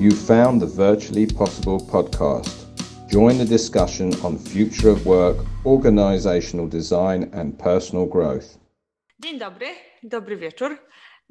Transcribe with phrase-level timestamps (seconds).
[0.00, 2.64] You found the Virtually Possible podcast.
[3.10, 5.36] Join the discussion on future of work,
[5.66, 8.58] organizational design, and personal growth.
[9.18, 9.66] Dzień dobry,
[10.02, 10.78] dobry wieczór.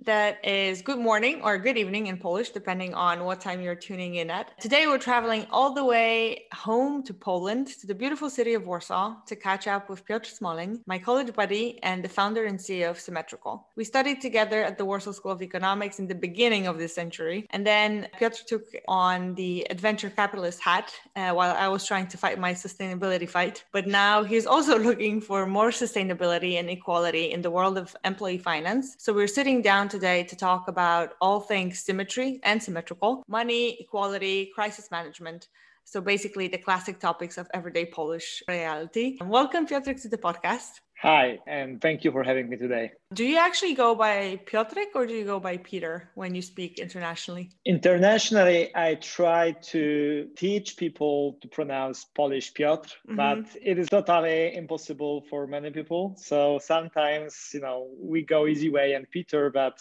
[0.05, 4.15] That is good morning or good evening in Polish, depending on what time you're tuning
[4.15, 4.57] in at.
[4.61, 9.17] Today, we're traveling all the way home to Poland, to the beautiful city of Warsaw,
[9.25, 12.99] to catch up with Piotr Smolen, my college buddy and the founder and CEO of
[12.99, 13.67] Symmetrical.
[13.75, 17.45] We studied together at the Warsaw School of Economics in the beginning of this century,
[17.49, 22.17] and then Piotr took on the adventure capitalist hat uh, while I was trying to
[22.17, 23.65] fight my sustainability fight.
[23.73, 28.37] But now he's also looking for more sustainability and equality in the world of employee
[28.37, 28.95] finance.
[28.97, 34.51] So we're sitting down today to talk about all things symmetry and symmetrical, money, equality,
[34.53, 35.47] crisis management.
[35.85, 39.17] So basically, the classic topics of everyday Polish reality.
[39.25, 40.81] Welcome, Piotr, to the podcast.
[41.01, 42.91] Hi, and thank you for having me today.
[43.13, 46.77] Do you actually go by Piotrek or do you go by Peter when you speak
[46.77, 47.51] internationally?
[47.65, 53.15] Internationally, I try to teach people to pronounce Polish Piotr, mm-hmm.
[53.15, 56.15] but it is totally impossible for many people.
[56.17, 59.79] So sometimes, you know, we go easy way and Peter, but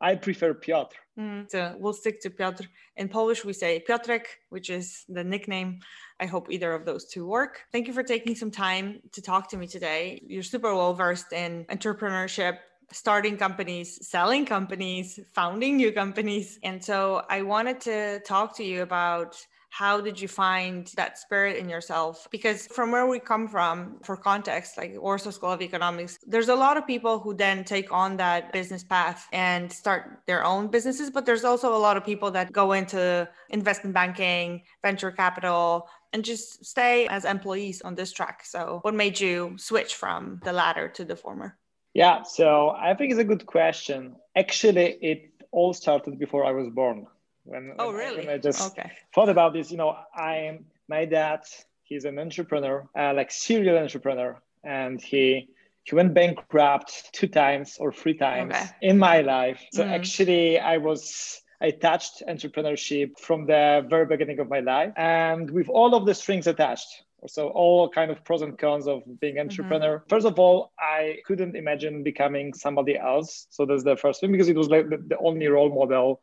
[0.00, 0.96] I prefer Piotr.
[1.18, 2.64] Mm, so we'll stick to Piotr.
[2.96, 5.80] In Polish, we say Piotrek, which is the nickname.
[6.20, 7.62] I hope either of those two work.
[7.72, 10.20] Thank you for taking some time to talk to me today.
[10.26, 12.58] You're super well versed in entrepreneurship,
[12.92, 16.58] starting companies, selling companies, founding new companies.
[16.62, 19.36] And so I wanted to talk to you about
[19.76, 22.26] how did you find that spirit in yourself?
[22.30, 26.54] Because from where we come from, for context, like Warsaw School of Economics, there's a
[26.54, 31.10] lot of people who then take on that business path and start their own businesses.
[31.10, 36.24] But there's also a lot of people that go into investment banking, venture capital, and
[36.24, 38.46] just stay as employees on this track.
[38.46, 41.58] So, what made you switch from the latter to the former?
[41.92, 44.16] Yeah, so I think it's a good question.
[44.34, 47.06] Actually, it all started before I was born.
[47.46, 48.16] When, oh, when really?
[48.16, 48.90] I, when I just okay.
[49.14, 51.40] thought about this, you know, I'm my dad.
[51.84, 55.48] He's an entrepreneur, uh, like serial entrepreneur, and he
[55.84, 58.66] he went bankrupt two times or three times okay.
[58.82, 59.64] in my life.
[59.72, 59.90] So mm.
[59.90, 65.68] actually, I was I touched entrepreneurship from the very beginning of my life, and with
[65.68, 67.04] all of the strings attached.
[67.28, 69.48] So all kind of pros and cons of being mm-hmm.
[69.48, 69.98] entrepreneur.
[69.98, 70.08] Mm-hmm.
[70.08, 73.46] First of all, I couldn't imagine becoming somebody else.
[73.50, 76.20] So that's the first thing because it was like the, the only role model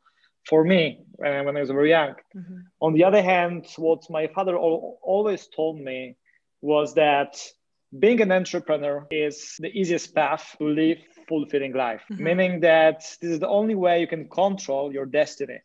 [0.47, 2.15] for me uh, when I was very young.
[2.35, 2.57] Mm-hmm.
[2.81, 6.17] On the other hand, what my father al- always told me
[6.61, 7.37] was that
[7.97, 12.23] being an entrepreneur is the easiest path to live fulfilling life, mm-hmm.
[12.23, 15.59] meaning that this is the only way you can control your destiny.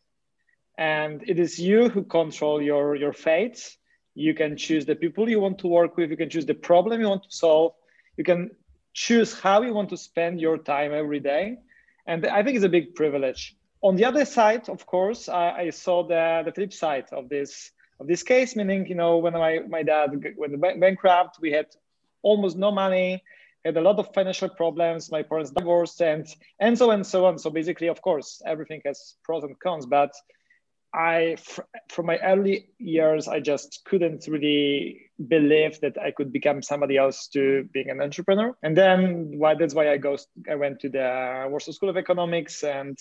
[0.77, 3.77] And it is you who control your, your fate.
[4.15, 7.01] You can choose the people you want to work with, you can choose the problem
[7.01, 7.73] you want to solve,
[8.17, 8.51] you can
[8.93, 11.57] choose how you want to spend your time every day.
[12.05, 15.69] And I think it's a big privilege on the other side, of course, I, I,
[15.69, 19.59] saw the, the flip side of this of this case, meaning you know when my,
[19.67, 21.67] my dad went bankrupt, we had
[22.21, 23.21] almost no money,
[23.65, 25.11] had a lot of financial problems.
[25.11, 26.27] My parents divorced, and
[26.59, 27.37] and so on and so on.
[27.39, 30.13] So basically, of course, everything has pros and cons, but
[30.93, 31.37] I,
[31.89, 37.27] from my early years, I just couldn't really believe that I could become somebody else
[37.29, 38.55] to being an entrepreneur.
[38.63, 40.17] And then why, that's why I go,
[40.49, 42.97] I went to the Warsaw School of Economics and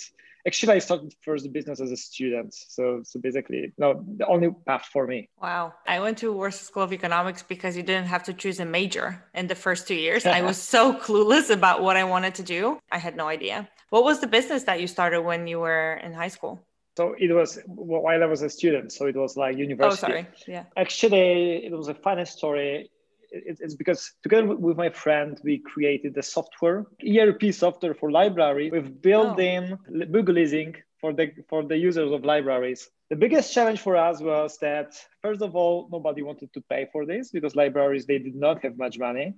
[0.47, 2.54] actually I started first business as a student.
[2.54, 5.28] So, so basically, no, the only path for me.
[5.41, 5.75] Wow.
[5.87, 9.25] I went to Warsaw School of Economics because you didn't have to choose a major
[9.34, 10.27] in the first two years.
[10.27, 12.78] I was so clueless about what I wanted to do.
[12.91, 13.69] I had no idea.
[13.91, 16.60] What was the business that you started when you were in high school?
[16.98, 18.91] So it was while I was a student.
[18.91, 20.06] So it was like oh, university.
[20.06, 20.26] Oh, sorry.
[20.48, 20.64] Yeah.
[20.76, 22.91] Actually, it was a funny story.
[23.31, 29.00] It's because together with my friend, we created a software, ERP software for library with
[29.00, 30.06] built-in oh.
[30.14, 32.91] book leasing for the for the users of libraries.
[33.10, 34.88] The biggest challenge for us was that
[35.22, 38.76] first of all, nobody wanted to pay for this because libraries they did not have
[38.76, 39.28] much money.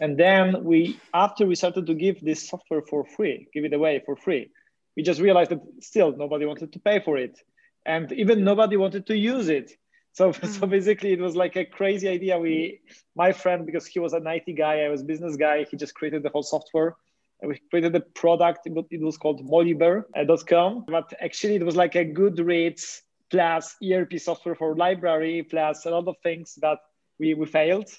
[0.00, 4.02] And then we, after we started to give this software for free, give it away
[4.06, 4.50] for free,
[4.96, 7.38] we just realized that still nobody wanted to pay for it.
[7.86, 9.72] And even nobody wanted to use it.
[10.12, 10.46] So mm.
[10.46, 12.38] so basically it was like a crazy idea.
[12.38, 12.80] We
[13.14, 16.22] my friend because he was an it guy i was business guy he just created
[16.22, 16.96] the whole software.
[17.40, 18.60] And we created a product.
[18.66, 23.00] It was called moliber.com but actually it was like a goodreads
[23.30, 26.78] plus erp software for library plus a lot of things that
[27.18, 27.90] we, we failed.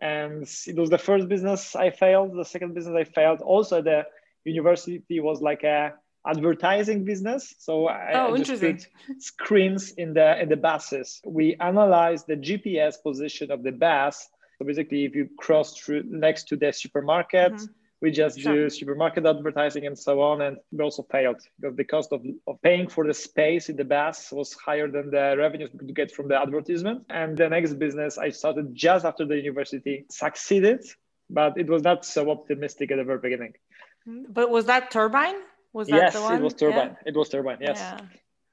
[0.00, 2.34] And it was the first business i failed.
[2.34, 3.42] The second business i failed.
[3.42, 4.06] Also the
[4.44, 5.92] university was like a
[6.26, 7.54] advertising business.
[7.58, 8.86] So I, oh, I just put
[9.18, 11.20] screens in the in the buses.
[11.24, 14.28] We analyze the GPS position of the bus.
[14.58, 17.64] So basically, if you cross through next to the supermarket, mm-hmm.
[18.00, 18.54] We just sure.
[18.54, 20.40] do supermarket advertising and so on.
[20.40, 23.84] And we also failed because the cost of, of paying for the space in the
[23.84, 27.04] bus was higher than the revenues we could get from the advertisement.
[27.10, 30.82] And the next business I started just after the university succeeded,
[31.28, 33.52] but it was not so optimistic at the very beginning.
[34.06, 35.36] But was that turbine?
[35.72, 36.36] Was that yes, the one?
[36.36, 36.96] it was turbine.
[37.02, 37.06] Yeah.
[37.06, 37.58] It was turbine.
[37.60, 37.78] Yes.
[37.78, 38.00] Yeah.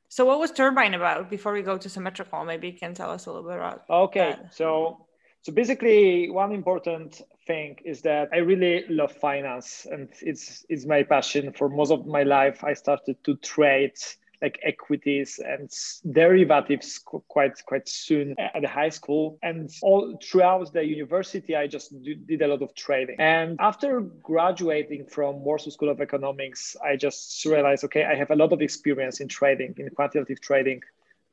[0.09, 1.29] So what was turbine about?
[1.29, 3.83] Before we go to symmetrical, maybe you can tell us a little bit about.
[3.89, 4.53] Okay, that.
[4.53, 5.07] so
[5.47, 11.03] so basically, one important thing is that I really love finance, and it's it's my
[11.03, 11.53] passion.
[11.53, 13.97] For most of my life, I started to trade
[14.41, 15.69] like equities and
[16.13, 21.93] derivatives quite quite soon at the high school and all throughout the university i just
[22.27, 27.45] did a lot of trading and after graduating from warsaw school of economics i just
[27.45, 30.81] realized okay i have a lot of experience in trading in quantitative trading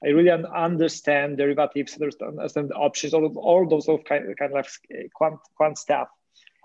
[0.03, 4.57] I really understand derivatives, understand the options, all, of, all those of kind, kind of
[4.57, 6.09] like quant, quant stuff.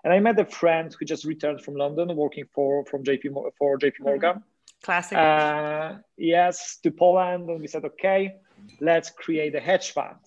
[0.04, 3.78] And I met a friend who just returned from London, working for from JP for
[3.78, 4.30] JP Morgan.
[4.30, 4.40] Mm-hmm.
[4.84, 5.18] Classic.
[5.18, 8.36] Uh, yes, to Poland, and we said, okay,
[8.80, 10.18] let's create a hedge fund.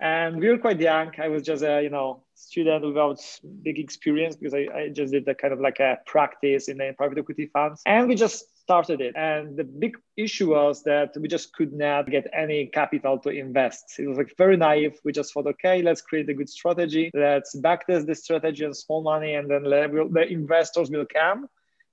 [0.00, 1.12] And we were quite young.
[1.18, 3.20] I was just a you know student without
[3.62, 6.94] big experience because I, I just did the kind of like a practice in the
[6.96, 9.14] private equity funds, and we just started it.
[9.14, 13.96] And the big issue was that we just could not get any capital to invest.
[13.98, 14.98] It was like very naive.
[15.04, 17.10] We just thought, okay, let's create a good strategy.
[17.12, 21.46] Let's backtest the strategy on small money, and then the investors will come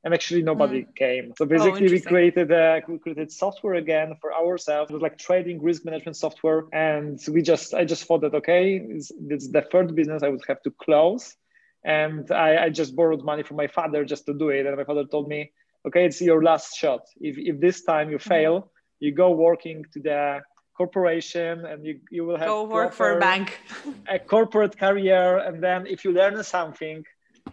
[0.03, 0.95] and actually nobody mm.
[0.95, 1.33] came.
[1.37, 4.89] So basically, oh, we created a, we created software again for ourselves.
[4.89, 8.77] It was like trading risk management software, and we just I just thought that okay,
[8.77, 11.35] it's, it's the third business I would have to close,
[11.83, 14.83] and I, I just borrowed money from my father just to do it, and my
[14.83, 15.51] father told me,
[15.85, 17.01] okay, it's your last shot.
[17.19, 18.29] If if this time you mm.
[18.33, 18.67] fail, mm.
[18.99, 20.41] you go working to the
[20.77, 23.59] corporation and you, you will have go work for a bank
[24.07, 27.03] a corporate career and then if you learn something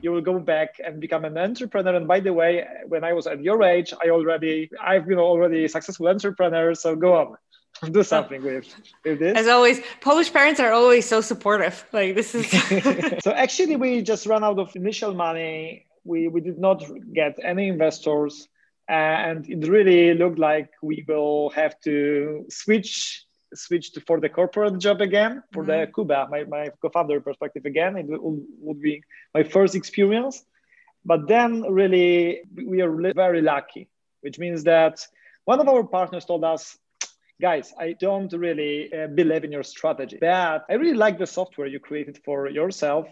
[0.04, 1.94] you will go back and become an entrepreneur.
[1.94, 5.64] And by the way, when I was at your age, I already, I've been already
[5.64, 6.74] a successful entrepreneur.
[6.74, 7.36] So go on,
[7.90, 8.66] do something with,
[9.02, 9.36] with this.
[9.36, 11.86] As always, Polish parents are always so supportive.
[11.92, 12.50] Like this is.
[13.24, 15.86] so actually, we just ran out of initial money.
[16.04, 16.84] We, we did not
[17.14, 18.46] get any investors.
[18.86, 23.24] And it really looked like we will have to switch
[23.54, 25.80] switched for the corporate job again for mm-hmm.
[25.80, 27.96] the Kuba, my, my co-founder perspective again.
[27.96, 29.02] It would, would be
[29.32, 30.44] my first experience.
[31.04, 33.88] But then really we are very lucky,
[34.22, 35.06] which means that
[35.44, 36.78] one of our partners told us,
[37.40, 41.66] guys, I don't really uh, believe in your strategy, but I really like the software
[41.66, 43.06] you created for yourself.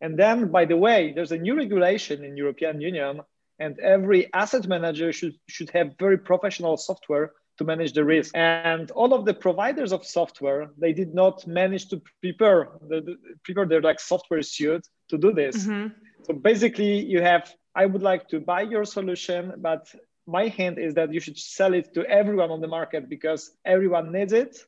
[0.00, 3.22] And then, by the way, there's a new regulation in European Union,
[3.58, 8.30] and every asset manager should, should have very professional software to manage the risk.
[8.36, 13.66] And all of the providers of software, they did not manage to prepare the, prepare
[13.66, 15.56] their like software suite to do this.
[15.56, 15.88] Mm-hmm.
[16.26, 19.82] So basically, you have I would like to buy your solution, but
[20.26, 24.12] my hint is that you should sell it to everyone on the market because everyone
[24.12, 24.58] needs it.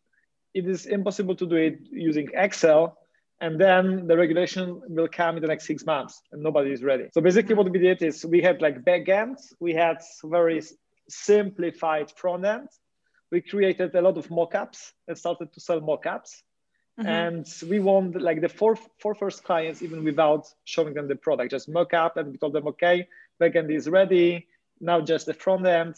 [0.54, 2.96] It is impossible to do it using Excel.
[3.40, 7.08] And then the regulation will come in the next six months and nobody is ready.
[7.12, 10.62] So basically what we did is we had like backends, we had very
[11.08, 12.68] simplified front end.
[13.34, 16.30] We created a lot of mockups and started to sell mockups.
[17.00, 17.08] Mm-hmm.
[17.08, 21.50] And we won like the four, four first clients even without showing them the product,
[21.50, 22.16] just mockup.
[22.16, 23.08] And we told them, okay,
[23.40, 24.46] backend is ready.
[24.80, 25.96] Now just the front end.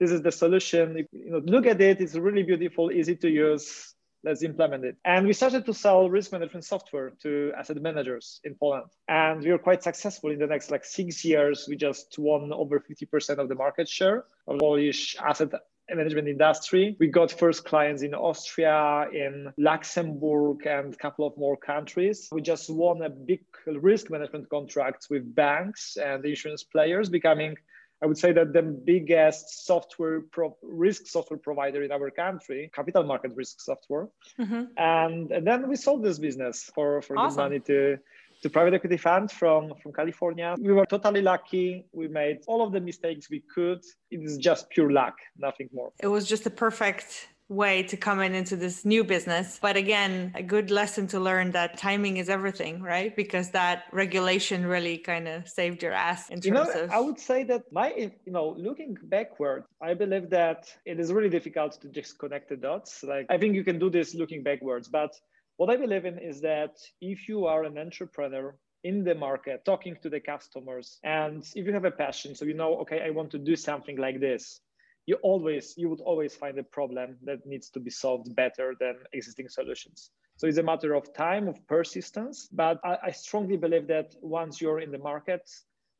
[0.00, 1.06] This is the solution.
[1.12, 2.00] You know, look at it.
[2.00, 4.96] It's really beautiful, easy to use let's implement it.
[5.04, 8.90] And we started to sell risk management software to asset managers in Poland.
[9.08, 11.66] And we were quite successful in the next like six years.
[11.68, 15.50] We just won over 50% of the market share of Polish asset
[15.96, 16.96] management industry.
[16.98, 22.28] We got first clients in Austria, in Luxembourg, and a couple of more countries.
[22.32, 27.56] We just won a big risk management contract with banks and insurance players, becoming
[28.00, 33.02] I would say that the biggest software pro- risk software provider in our country, capital
[33.02, 34.08] market risk software.
[34.38, 34.64] Mm-hmm.
[34.76, 37.36] And, and, then we sold this business for, for awesome.
[37.36, 37.98] good money to,
[38.42, 40.54] to private equity fund from, from California.
[40.58, 41.86] We were totally lucky.
[41.92, 43.80] We made all of the mistakes we could.
[44.10, 45.92] It is just pure luck, nothing more.
[46.00, 49.58] It was just a perfect way to come in into this new business.
[49.60, 53.16] But again, a good lesson to learn that timing is everything, right?
[53.16, 56.90] Because that regulation really kind of saved your ass in terms you know, of.
[56.90, 57.94] I would say that my,
[58.26, 62.56] you know, looking backward, I believe that it is really difficult to just connect the
[62.56, 63.02] dots.
[63.02, 65.14] Like, I think you can do this looking backwards, but
[65.58, 69.96] what I believe in is that if you are an entrepreneur in the market, talking
[70.02, 73.30] to the customers, and if you have a passion, so you know, okay, I want
[73.32, 74.60] to do something like this,
[75.08, 78.94] you always you would always find a problem that needs to be solved better than
[79.14, 83.86] existing solutions so it's a matter of time of persistence but i, I strongly believe
[83.88, 85.44] that once you're in the market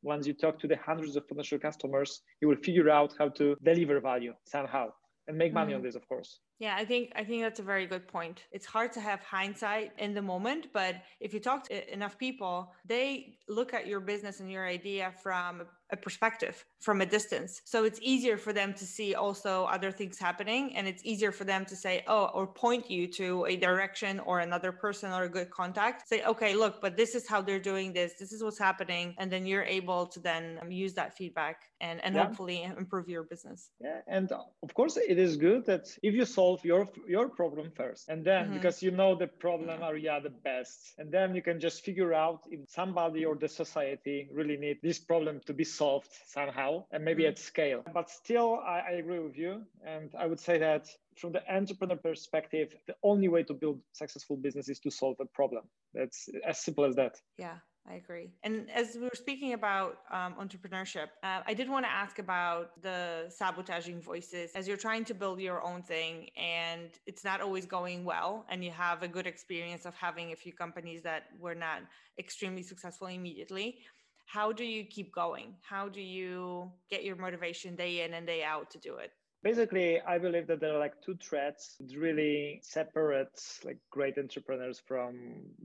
[0.03, 3.57] once you talk to the hundreds of potential customers you will figure out how to
[3.65, 4.89] deliver value somehow
[5.27, 5.77] and make money mm.
[5.77, 8.43] on this of course yeah, I think I think that's a very good point.
[8.51, 12.73] It's hard to have hindsight in the moment, but if you talk to enough people,
[12.85, 17.63] they look at your business and your idea from a perspective from a distance.
[17.65, 21.45] So it's easier for them to see also other things happening and it's easier for
[21.45, 25.29] them to say, "Oh, or point you to a direction or another person or a
[25.29, 28.15] good contact." Say, "Okay, look, but this is how they're doing this.
[28.19, 32.05] This is what's happening." And then you're able to then um, use that feedback and
[32.05, 32.25] and yeah.
[32.25, 33.71] hopefully improve your business.
[33.81, 34.31] Yeah, and
[34.67, 38.09] of course it is good that if you solve solve your your problem first.
[38.09, 38.55] And then mm-hmm.
[38.55, 40.95] because you know the problem area the best.
[40.99, 44.99] And then you can just figure out if somebody or the society really need this
[44.99, 47.31] problem to be solved somehow and maybe mm-hmm.
[47.31, 47.83] at scale.
[47.93, 49.63] But still I, I agree with you.
[49.85, 50.85] And i would say that
[51.21, 55.27] from the entrepreneur perspective the only way to build successful business is to solve a
[55.27, 55.65] problem.
[55.95, 57.15] That's as simple as that.
[57.39, 57.59] Yeah
[57.91, 58.31] I agree.
[58.43, 62.83] And as we were speaking about um, entrepreneurship, uh, I did want to ask about
[62.83, 67.65] the sabotaging voices as you're trying to build your own thing and it's not always
[67.65, 68.45] going well.
[68.51, 71.81] And you have a good experience of having a few companies that were not
[72.19, 73.79] extremely successful immediately.
[74.27, 75.55] How do you keep going?
[75.63, 79.13] How do you get your motivation day in and day out to do it?
[79.43, 84.83] Basically, I believe that there are like two threads that really separate like great entrepreneurs
[84.85, 85.15] from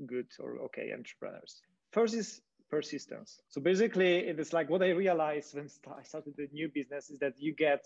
[0.06, 1.63] good or okay entrepreneurs.
[1.94, 3.40] First is persistence.
[3.50, 5.70] So basically, it is like what I realized when
[6.00, 7.86] I started the new business is that you get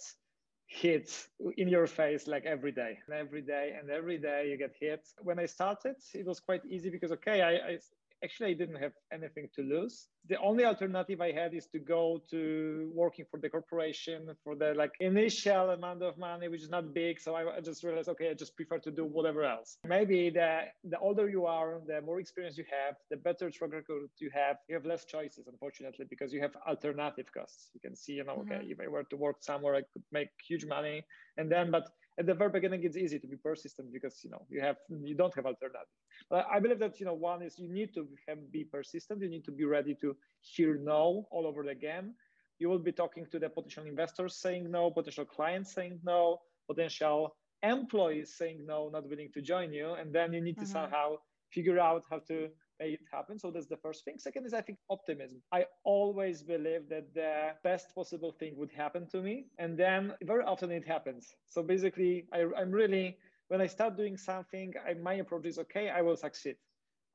[0.67, 4.75] hit in your face like every day and every day and every day you get
[4.77, 7.77] hit when i started it was quite easy because okay i, I
[8.23, 10.07] actually I didn't have anything to lose.
[10.29, 14.73] The only alternative I had is to go to working for the corporation for the
[14.73, 17.19] like initial amount of money, which is not big.
[17.19, 19.77] So I, just realized, okay, I just prefer to do whatever else.
[19.85, 24.09] Maybe the the older you are, the more experience you have, the better track record
[24.19, 24.57] you have.
[24.67, 27.69] You have less choices, unfortunately, because you have alternative costs.
[27.73, 28.51] You can see, you know, mm-hmm.
[28.51, 31.05] okay, if I were to work somewhere, I could make huge money,
[31.37, 31.87] and then but
[32.19, 35.15] at the very beginning it's easy to be persistent because you know you have you
[35.15, 35.87] don't have alternative.
[36.29, 39.21] But i believe that you know one is you need to have, be persistent.
[39.21, 42.15] You need to be ready to hear no all over again.
[42.59, 47.35] You will be talking to the potential investors saying no potential clients saying no potential
[47.63, 49.93] employees saying no not willing to join you.
[49.93, 50.71] And then you need to mm-hmm.
[50.71, 51.17] somehow
[51.51, 53.39] figure out how to it happen.
[53.39, 54.15] So that's the first thing.
[54.17, 55.41] Second is I think optimism.
[55.51, 59.45] I always believe that the best possible thing would happen to me.
[59.57, 61.33] And then very often it happens.
[61.47, 63.17] So basically I, am really,
[63.47, 66.55] when I start doing something, I, my approach is okay, I will succeed.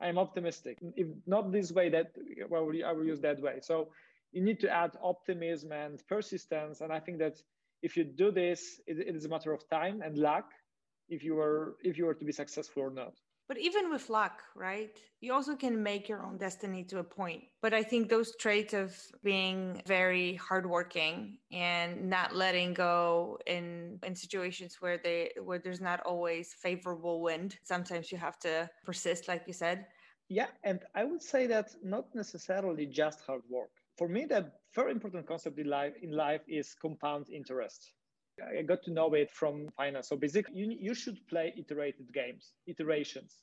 [0.01, 0.79] I'm optimistic.
[0.97, 2.13] If not this way, that
[2.49, 3.61] well, I will use that way.
[3.63, 3.89] So
[4.33, 6.81] you need to add optimism and persistence.
[6.81, 7.37] And I think that
[7.83, 10.51] if you do this, it, it is a matter of time and luck
[11.09, 13.15] if you were if you were to be successful or not.
[13.49, 14.91] But even with luck, right?
[15.21, 17.45] You also can make your own destiny to a point.
[17.61, 24.15] But I think those traits of being very hardworking and not letting go in in
[24.17, 27.59] situations where they where there's not always favorable wind.
[27.63, 29.87] Sometimes you have to persist, like you said.
[30.29, 33.71] Yeah, and I would say that not necessarily just hard work.
[33.99, 37.93] For me, the very important concept in life in life is compound interest.
[38.41, 40.09] I got to know it from finance.
[40.09, 43.43] So basically, you, you should play iterated games, iterations.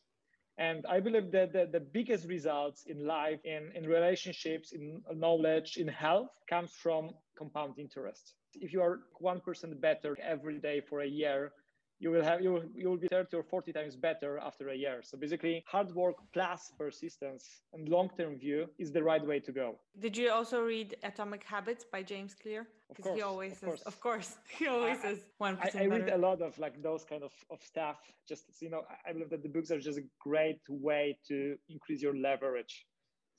[0.57, 5.77] And I believe that the, the biggest results in life, in, in relationships, in knowledge,
[5.77, 8.33] in health comes from compound interest.
[8.55, 11.53] If you are 1% better every day for a year,
[11.99, 14.75] you will have you will, you will be 30 or 40 times better after a
[14.75, 19.51] year so basically hard work plus persistence and long-term view is the right way to
[19.51, 23.67] go did you also read atomic habits by james clear because he always of says
[23.69, 23.81] course.
[23.83, 27.03] of course he always I, says one I, I read a lot of like those
[27.03, 27.97] kind of, of stuff.
[28.27, 32.01] Just you know i believe that the books are just a great way to increase
[32.01, 32.85] your leverage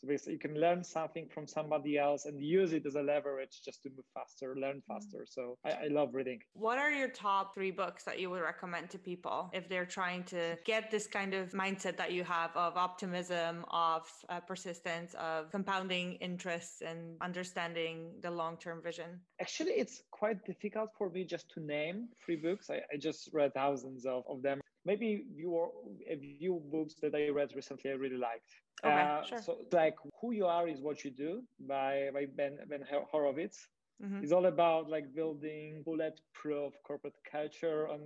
[0.00, 3.60] so basically, you can learn something from somebody else and use it as a leverage
[3.62, 4.92] just to move faster, learn mm-hmm.
[4.94, 5.26] faster.
[5.28, 6.40] So I, I, love reading.
[6.54, 10.24] What are your top three books that you would recommend to people if they're trying
[10.24, 15.50] to get this kind of mindset that you have of optimism, of uh, persistence, of
[15.50, 19.20] compounding interests, and understanding the long term vision?
[19.38, 22.70] Actually, it's quite difficult for me just to name three books.
[22.70, 25.70] I, I just read thousands of, of them maybe you
[26.08, 28.50] a few books that I read recently I really liked.
[28.84, 29.42] Okay, uh, sure.
[29.42, 33.68] So like who you are is what you do by by Ben Ben Horowitz.
[34.02, 34.22] Mm-hmm.
[34.22, 38.02] It's all about like building bulletproof corporate culture and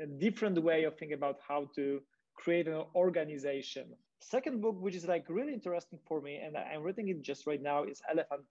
[0.00, 2.00] a different way of thinking about how to
[2.36, 3.86] create an organization.
[4.20, 7.60] Second book, which is like really interesting for me, and I'm reading it just right
[7.60, 8.46] now, is Elephant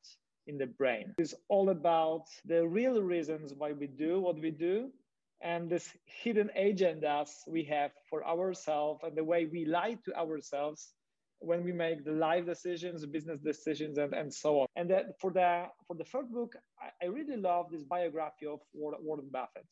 [0.47, 1.13] in the Brain.
[1.17, 4.91] It's all about the real reasons why we do what we do
[5.41, 10.93] and this hidden agendas we have for ourselves and the way we lie to ourselves
[11.39, 14.67] when we make the life decisions, business decisions, and, and so on.
[14.75, 18.59] And that for the for the third book, I, I really love this biography of
[18.73, 19.67] Warren Buffett.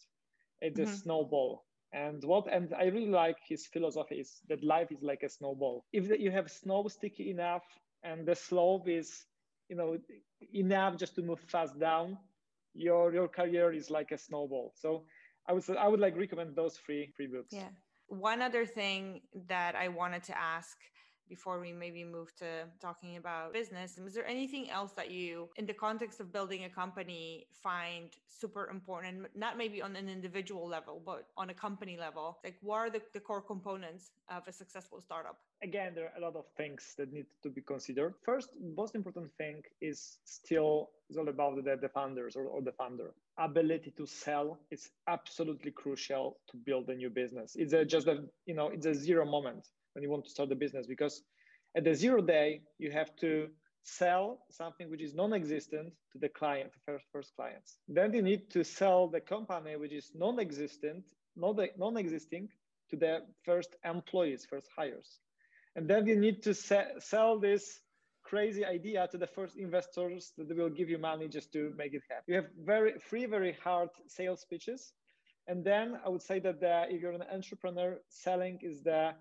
[0.62, 0.90] It's mm-hmm.
[0.90, 1.64] a snowball.
[1.94, 5.86] And what and I really like his philosophy is that life is like a snowball.
[5.94, 7.64] If you have snow sticky enough
[8.04, 9.26] and the slope is,
[9.70, 9.98] you know,
[10.54, 12.18] enough just to move fast down,
[12.74, 14.74] your your career is like a snowball.
[14.76, 15.06] So
[15.48, 17.54] I would I would like recommend those three three books.
[17.54, 17.70] Yeah.
[18.08, 20.78] One other thing that I wanted to ask
[21.28, 25.66] before we maybe move to talking about business is there anything else that you in
[25.66, 31.02] the context of building a company find super important not maybe on an individual level
[31.06, 35.02] but on a company level like what are the, the core components of a successful
[35.02, 38.14] startup again there are a lot of things that need to be considered.
[38.24, 38.50] First
[38.84, 40.74] most important thing is still
[41.10, 43.10] is all about the, the founders or, or the founder.
[43.38, 47.56] Ability to sell is absolutely crucial to build a new business.
[47.56, 50.50] It's a, just a you know it's a zero moment when you want to start
[50.50, 51.16] the business because
[51.78, 53.32] at the zero day you have to
[53.84, 57.70] sell something which is non-existent to the client the first first clients.
[57.88, 61.04] Then you need to sell the company which is non-existent
[61.38, 62.50] non-existing
[62.90, 63.14] to the
[63.48, 65.20] first employees first hires
[65.76, 67.80] and then you need to se- sell this
[68.24, 72.02] crazy idea to the first investors that will give you money just to make it
[72.10, 72.24] happen.
[72.28, 74.94] You have very three very hard sales pitches.
[75.48, 79.14] And then i would say that the, if you're an entrepreneur selling is the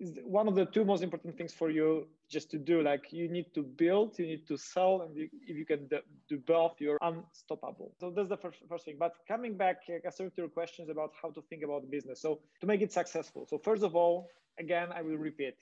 [0.00, 3.28] is one of the two most important things for you just to do like you
[3.28, 5.88] need to build you need to sell and you, if you can
[6.28, 7.92] do both you're unstoppable.
[7.98, 8.96] So that's the first, first thing.
[8.98, 12.20] But coming back answering to your questions about how to think about business.
[12.20, 14.28] So to make it successful so first of all
[14.58, 15.54] again i will repeat.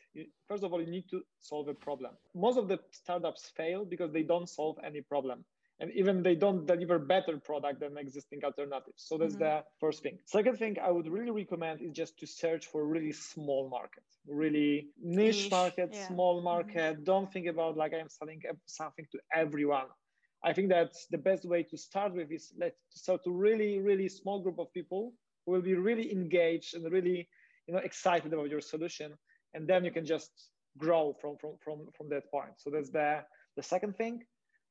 [0.48, 2.12] First of all you need to solve a problem.
[2.34, 5.44] Most of the startups fail because they don't solve any problem
[5.80, 9.44] and even they don't deliver better product than existing alternatives so that's mm-hmm.
[9.44, 13.12] the first thing second thing i would really recommend is just to search for really
[13.12, 16.06] small market really niche, niche market yeah.
[16.06, 16.44] small mm-hmm.
[16.44, 17.04] market mm-hmm.
[17.04, 19.86] don't think about like i'm selling something to everyone
[20.44, 24.08] i think that's the best way to start with is let so to really really
[24.08, 25.12] small group of people
[25.44, 27.28] who will be really engaged and really
[27.66, 29.12] you know excited about your solution
[29.54, 30.30] and then you can just
[30.78, 33.22] grow from from from, from that point so that's the
[33.56, 34.22] the second thing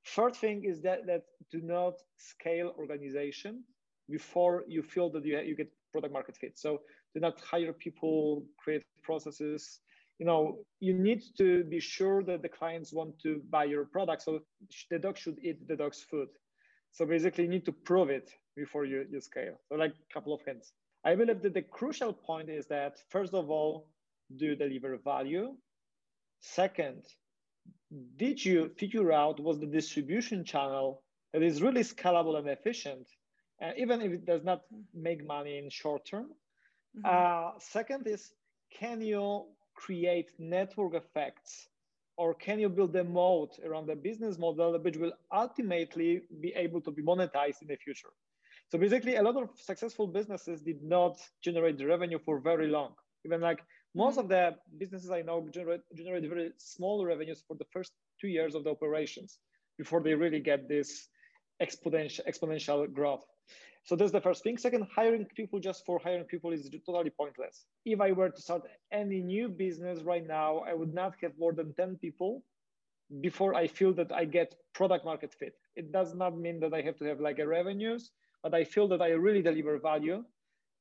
[0.08, 3.63] Third thing is that, that do not scale organization
[4.10, 6.58] before you feel that you, you get product market fit.
[6.58, 6.82] So
[7.13, 9.80] do not hire people, create processes.
[10.20, 14.22] You know, you need to be sure that the clients want to buy your product.
[14.22, 14.41] So
[14.91, 16.28] the dog should eat the dog's food.
[16.91, 19.56] So basically you need to prove it before you, you scale.
[19.68, 20.72] So like a couple of hints.
[21.04, 23.89] I believe that the crucial point is that first of all,
[24.38, 25.56] do you deliver value?
[26.39, 27.04] Second,
[28.17, 31.01] did you figure out was the distribution channel
[31.34, 33.08] that is really scalable and efficient,
[33.62, 34.62] uh, even if it does not
[34.93, 36.28] make money in short term?
[36.97, 37.06] Mm-hmm.
[37.06, 38.34] Uh, second is,
[38.71, 41.67] can you create network effects
[42.17, 46.82] or can you build a moat around the business model which will ultimately be able
[46.82, 48.13] to be monetized in the future?
[48.69, 52.93] So basically, a lot of successful businesses did not generate the revenue for very long.
[53.25, 53.62] Even like
[53.96, 54.20] most mm-hmm.
[54.22, 58.56] of the businesses I know generate, generate very small revenues for the first two years
[58.56, 59.40] of the operations
[59.78, 61.08] before they really get this
[61.62, 63.26] exponential exponential growth.
[63.84, 64.58] So that's the first thing.
[64.58, 67.66] Second, hiring people just for hiring people is totally pointless.
[67.86, 71.54] If I were to start any new business right now, I would not have more
[71.54, 72.44] than 10 people
[73.22, 75.54] before I feel that I get product market fit.
[75.76, 78.10] It does not mean that I have to have like a revenues,
[78.42, 80.24] but I feel that I really deliver value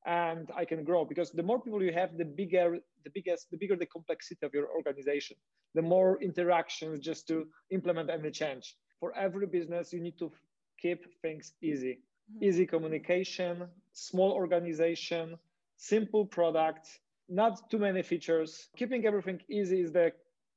[0.05, 3.57] and I can grow because the more people you have, the bigger, the biggest, the
[3.57, 5.35] bigger the complexity of your organization,
[5.73, 8.75] the more interactions just to implement any change.
[8.99, 10.31] For every business, you need to
[10.79, 11.99] keep things easy,
[12.31, 12.43] mm-hmm.
[12.43, 15.37] easy communication, small organization,
[15.77, 16.87] simple product,
[17.27, 18.69] not too many features.
[18.77, 20.11] Keeping everything easy is the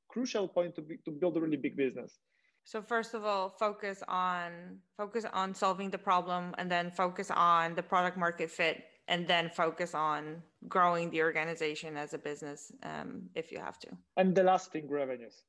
[0.08, 2.18] crucial point to, be, to build a really big business.
[2.64, 7.74] So first of all, focus on focus on solving the problem and then focus on
[7.74, 13.22] the product market fit and then focus on growing the organization as a business um,
[13.34, 13.88] if you have to.
[14.16, 15.42] And the last thing, revenues.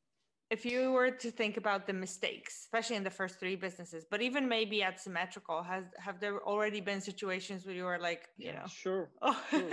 [0.50, 4.20] If you were to think about the mistakes, especially in the first three businesses, but
[4.22, 8.54] even maybe at symmetrical, has have there already been situations where you were like, you
[8.54, 9.12] know, sure.
[9.22, 9.40] Oh.
[9.52, 9.70] sure.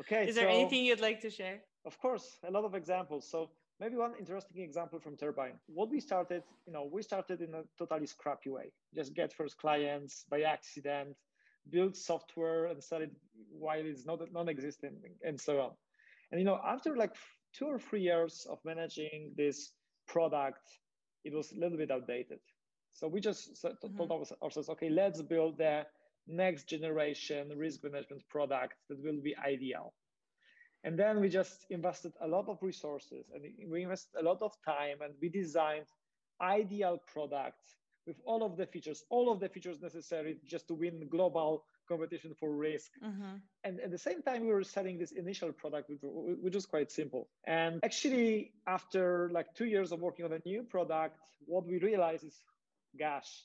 [0.00, 0.26] Okay.
[0.28, 1.60] Is there so, anything you'd like to share?
[1.84, 3.30] Of course, a lot of examples.
[3.30, 5.60] So maybe one interesting example from Turbine.
[5.66, 8.72] What we started, you know, we started in a totally scrappy way.
[8.92, 11.14] Just get first clients by accident
[11.70, 13.10] build software and sell it
[13.50, 15.70] while it's not non-existent and so on.
[16.30, 17.14] And you know, after like
[17.52, 19.72] two or three years of managing this
[20.06, 20.60] product,
[21.24, 22.40] it was a little bit outdated.
[22.92, 23.96] So we just mm-hmm.
[23.96, 24.10] told
[24.42, 25.84] ourselves, okay, let's build the
[26.26, 29.92] next generation risk management product that will be ideal.
[30.84, 34.52] And then we just invested a lot of resources and we invested a lot of
[34.64, 35.86] time and we designed
[36.42, 37.60] ideal product
[38.06, 42.34] with all of the features, all of the features necessary just to win global competition
[42.38, 42.90] for risk.
[43.04, 43.36] Mm-hmm.
[43.64, 46.90] And at the same time, we were selling this initial product, which, which was quite
[46.90, 47.28] simple.
[47.46, 52.24] And actually, after like two years of working on a new product, what we realized
[52.24, 52.42] is,
[52.98, 53.44] gosh,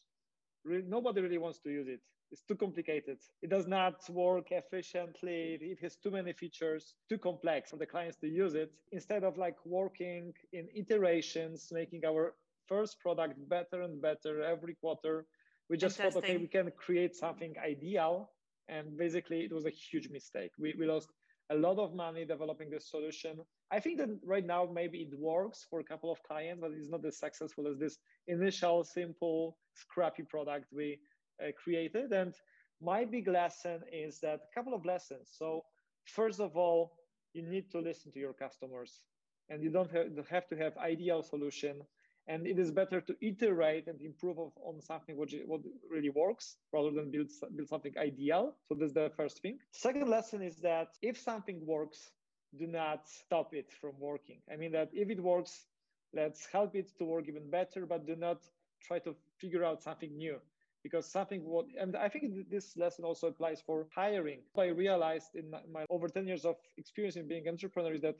[0.63, 2.01] really, nobody really wants to use it.
[2.31, 3.17] It's too complicated.
[3.41, 5.57] It does not work efficiently.
[5.59, 8.71] It has too many features, too complex for the clients to use it.
[8.91, 12.35] Instead of like working in iterations, making our
[12.69, 15.25] first product better and better every quarter,
[15.69, 18.31] we just thought, okay, we can create something ideal.
[18.69, 20.51] And basically, it was a huge mistake.
[20.59, 21.09] We, we lost
[21.51, 23.39] a lot of money developing this solution.
[23.71, 26.89] I think that right now, maybe it works for a couple of clients, but it's
[26.89, 30.99] not as successful as this initial, simple, scrappy product we
[31.43, 32.11] uh, created.
[32.11, 32.35] And
[32.81, 35.29] my big lesson is that a couple of lessons.
[35.37, 35.63] So,
[36.05, 36.93] first of all,
[37.33, 39.03] you need to listen to your customers
[39.49, 41.81] and you don't have, have to have ideal solution
[42.29, 46.91] and it is better to iterate and improve on something which what really works rather
[46.91, 48.55] than build, build something ideal.
[48.67, 49.57] So that's the first thing.
[49.71, 52.11] Second lesson is that if something works
[52.57, 54.39] do not stop it from working.
[54.51, 55.65] I mean that if it works
[56.13, 58.41] let's help it to work even better but do not
[58.81, 60.37] try to figure out something new.
[60.83, 64.39] Because something what and i think this lesson also applies for hiring.
[64.57, 68.15] I realized in my, over 10 years of experience in being entrepreneur is that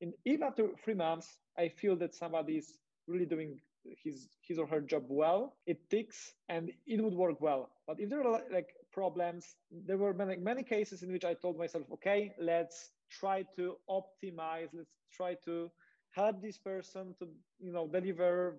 [0.00, 3.60] in even after three months i feel that somebody is really doing
[4.02, 5.56] his his or her job well.
[5.66, 7.70] It ticks and it would work well.
[7.86, 11.58] But if there are like problems there were many many cases in which i told
[11.58, 14.68] myself okay let's try to optimize.
[14.72, 15.70] Let's try to
[16.12, 17.28] help this person to
[17.60, 18.56] you know deliver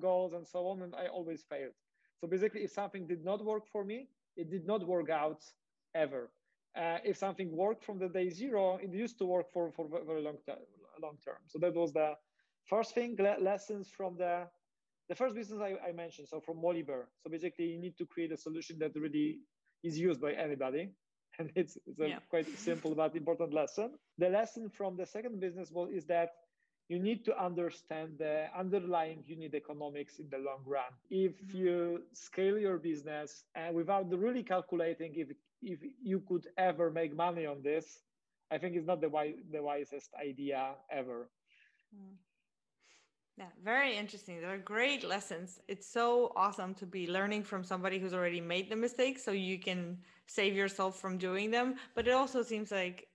[0.00, 1.74] goals and so on and i always failed.
[2.20, 5.42] So basically if something did not work for me it did not work out
[5.94, 6.30] ever.
[6.76, 10.22] Uh, if something worked from the day zero it used to work for for very
[10.22, 10.58] long, time
[11.02, 11.40] long term.
[11.46, 12.14] So that was the
[12.68, 14.46] First thing, lessons from the
[15.08, 17.04] the first business I, I mentioned, so from Mollybear.
[17.22, 19.38] So basically, you need to create a solution that really
[19.82, 20.90] is used by anybody,
[21.38, 22.18] and it's, it's a yeah.
[22.28, 23.92] quite simple but important lesson.
[24.18, 26.30] The lesson from the second business was is that
[26.88, 30.92] you need to understand the underlying unit economics in the long run.
[31.10, 31.56] If mm-hmm.
[31.56, 35.28] you scale your business and without really calculating if
[35.62, 38.00] if you could ever make money on this,
[38.50, 41.28] I think it's not the wise, the wisest idea ever.
[41.94, 42.16] Mm.
[43.38, 44.40] Yeah, very interesting.
[44.40, 45.60] They're great lessons.
[45.68, 49.60] It's so awesome to be learning from somebody who's already made the mistakes so you
[49.60, 51.76] can save yourself from doing them.
[51.94, 53.06] But it also seems like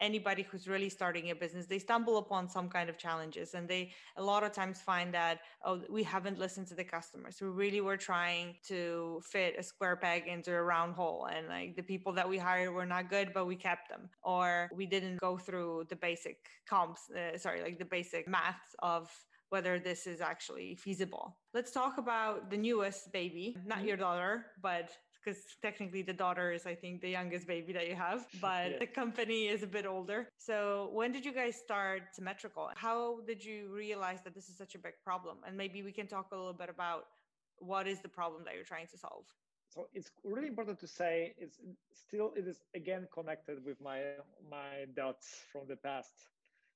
[0.00, 3.90] anybody who's really starting a business they stumble upon some kind of challenges and they
[4.16, 7.80] a lot of times find that oh we haven't listened to the customers we really
[7.80, 12.12] were trying to fit a square peg into a round hole and like the people
[12.12, 15.84] that we hired were not good but we kept them or we didn't go through
[15.88, 19.10] the basic comps uh, sorry like the basic maths of
[19.50, 21.36] whether this is actually feasible.
[21.54, 23.88] Let's talk about the newest baby, not mm-hmm.
[23.88, 24.90] your daughter, but
[25.28, 28.78] because technically the daughter is, I think, the youngest baby that you have, but yeah.
[28.78, 30.28] the company is a bit older.
[30.38, 32.70] So, when did you guys start Symmetrical?
[32.76, 35.38] How did you realize that this is such a big problem?
[35.46, 37.06] And maybe we can talk a little bit about
[37.58, 39.24] what is the problem that you're trying to solve.
[39.74, 41.58] So it's really important to say it's
[41.92, 44.00] still it is again connected with my
[44.50, 46.14] my doubts from the past.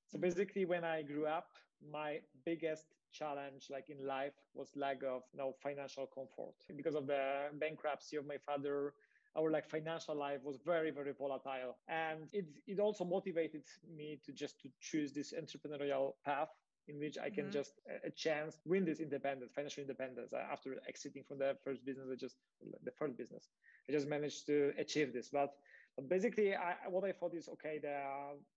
[0.09, 0.29] So mm-hmm.
[0.29, 1.49] basically, when I grew up,
[1.91, 7.07] my biggest challenge like in life was lack of you know, financial comfort because of
[7.07, 8.95] the bankruptcy of my father
[9.37, 13.63] our like financial life was very very volatile and it, it also motivated
[13.97, 16.49] me to just to choose this entrepreneurial path
[16.89, 17.53] in which I can mm-hmm.
[17.53, 20.33] just a chance win this independence, financial independence.
[20.33, 22.37] After exiting from the first business, I just
[22.83, 23.49] the first business,
[23.89, 25.29] I just managed to achieve this.
[25.29, 25.55] But
[25.97, 27.79] but basically, I, what I thought is okay.
[27.83, 27.97] The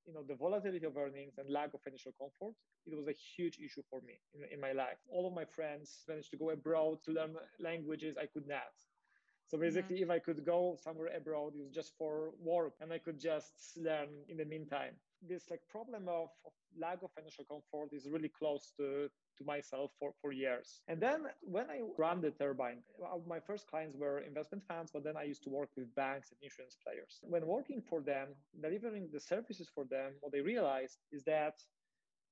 [0.05, 2.55] you know the volatility of earnings and lack of financial comfort.
[2.85, 4.99] It was a huge issue for me in, in my life.
[5.09, 8.15] All of my friends managed to go abroad to learn languages.
[8.17, 8.73] I could not.
[9.47, 10.11] So basically, mm-hmm.
[10.11, 13.77] if I could go somewhere abroad, it was just for work, and I could just
[13.77, 14.93] learn in the meantime.
[15.21, 19.91] This like problem of, of lack of financial comfort is really close to to myself
[19.99, 20.81] for, for years.
[20.87, 25.03] And then when I ran the turbine, uh, my first clients were investment funds, but
[25.03, 27.19] then I used to work with banks and insurance players.
[27.21, 28.29] When working for them,
[28.61, 31.55] delivering the services for them, what they realized is that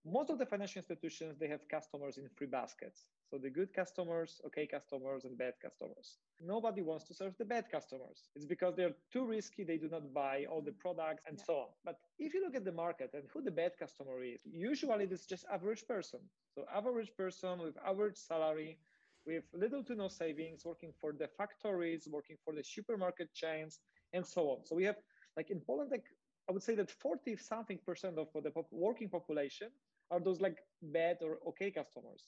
[0.06, 4.40] most of the financial institutions they have customers in three baskets so the good customers
[4.46, 6.20] okay customers and bad customers.
[6.40, 8.30] Nobody wants to serve the bad customers.
[8.36, 11.46] It's because they're too risky they do not buy all the products and yeah.
[11.48, 11.70] so on.
[11.84, 15.26] But if you look at the market and who the bad customer is usually it's
[15.26, 16.20] just average person.
[16.54, 18.78] So average person with average salary
[19.26, 23.80] with little to no savings working for the factories working for the supermarket chains
[24.14, 24.64] and so on.
[24.64, 24.98] So we have
[25.38, 26.06] like in poland like
[26.48, 29.70] I would say that 40 something percent of the working population
[30.12, 32.28] are those like bad or okay customers.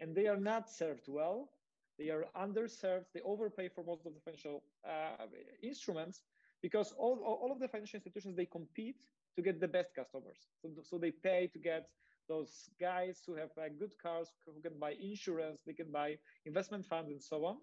[0.00, 1.50] And they are not served well.
[1.98, 3.06] They are underserved.
[3.12, 5.26] They overpay for most of the financial uh,
[5.62, 6.22] instruments
[6.62, 8.96] because all, all of the financial institutions, they compete
[9.36, 10.48] to get the best customers.
[10.62, 11.88] So, so they pay to get
[12.28, 16.84] those guys who have uh, good cars, who can buy insurance, they can buy investment
[16.86, 17.56] funds and so on.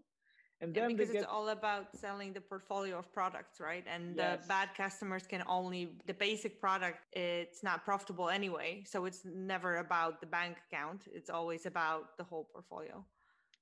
[0.62, 1.24] And then yeah, because get...
[1.24, 3.84] it's all about selling the portfolio of products, right?
[3.94, 4.42] And yes.
[4.42, 7.00] the bad customers can only the basic product.
[7.12, 11.02] It's not profitable anyway, so it's never about the bank account.
[11.14, 13.04] It's always about the whole portfolio.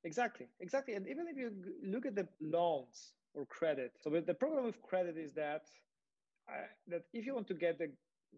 [0.03, 0.93] Exactly, exactly.
[0.93, 1.51] And even if you
[1.84, 5.63] look at the loans or credit, so the problem with credit is that
[6.49, 7.89] uh, that if you want to get the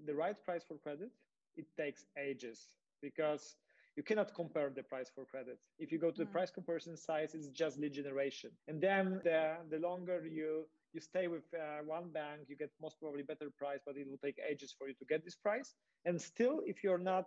[0.06, 1.12] the right price for credit,
[1.58, 2.68] it takes ages
[3.02, 3.56] because
[3.96, 5.58] you cannot compare the price for credit.
[5.80, 6.26] If you go to mm.
[6.26, 8.52] the price comparison sites, it's just lead generation.
[8.68, 12.98] And then the, the longer you you stay with uh, one bank, you get most
[13.02, 15.74] probably better price, but it will take ages for you to get this price.
[16.06, 17.26] And still, if you're not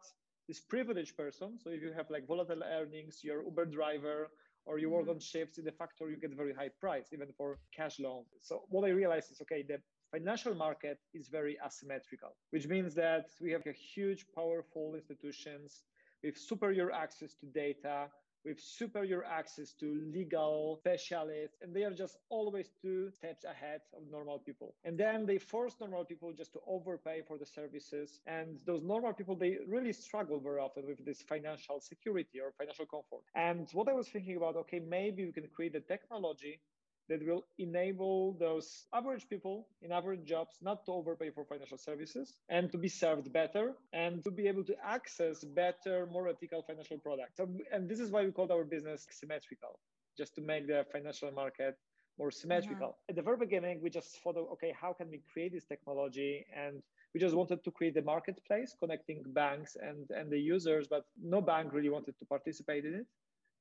[0.49, 4.31] this privileged person, so if you have like volatile earnings, you're Uber driver,
[4.65, 5.11] or you work mm.
[5.11, 8.25] on shifts in the factory, you get very high price, even for cash loan.
[8.41, 9.79] So what I realized is, okay, the
[10.11, 15.83] financial market is very asymmetrical, which means that we have a huge, powerful institutions
[16.23, 18.09] with superior access to data,
[18.45, 24.03] with superior access to legal specialists, and they are just always two steps ahead of
[24.11, 24.75] normal people.
[24.85, 28.21] And then they force normal people just to overpay for the services.
[28.27, 32.87] And those normal people, they really struggle very often with this financial security or financial
[32.87, 33.25] comfort.
[33.35, 36.61] And what I was thinking about, okay, maybe we can create a technology
[37.09, 42.35] that will enable those average people in average jobs not to overpay for financial services
[42.49, 46.99] and to be served better and to be able to access better, more ethical financial
[46.99, 47.41] products.
[47.73, 49.79] And this is why we called our business symmetrical,
[50.17, 51.77] just to make the financial market
[52.19, 52.89] more symmetrical.
[52.89, 53.11] Mm-hmm.
[53.11, 56.45] At the very beginning, we just thought, okay, how can we create this technology?
[56.55, 56.83] And
[57.15, 61.41] we just wanted to create a marketplace connecting banks and, and the users, but no
[61.41, 63.07] bank really wanted to participate in it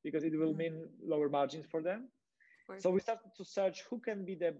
[0.03, 0.57] because it will mm-hmm.
[0.57, 2.09] mean lower margins for them.
[2.79, 4.55] So we started to search who can be the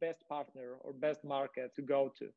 [0.00, 2.28] best partner or best market to go to.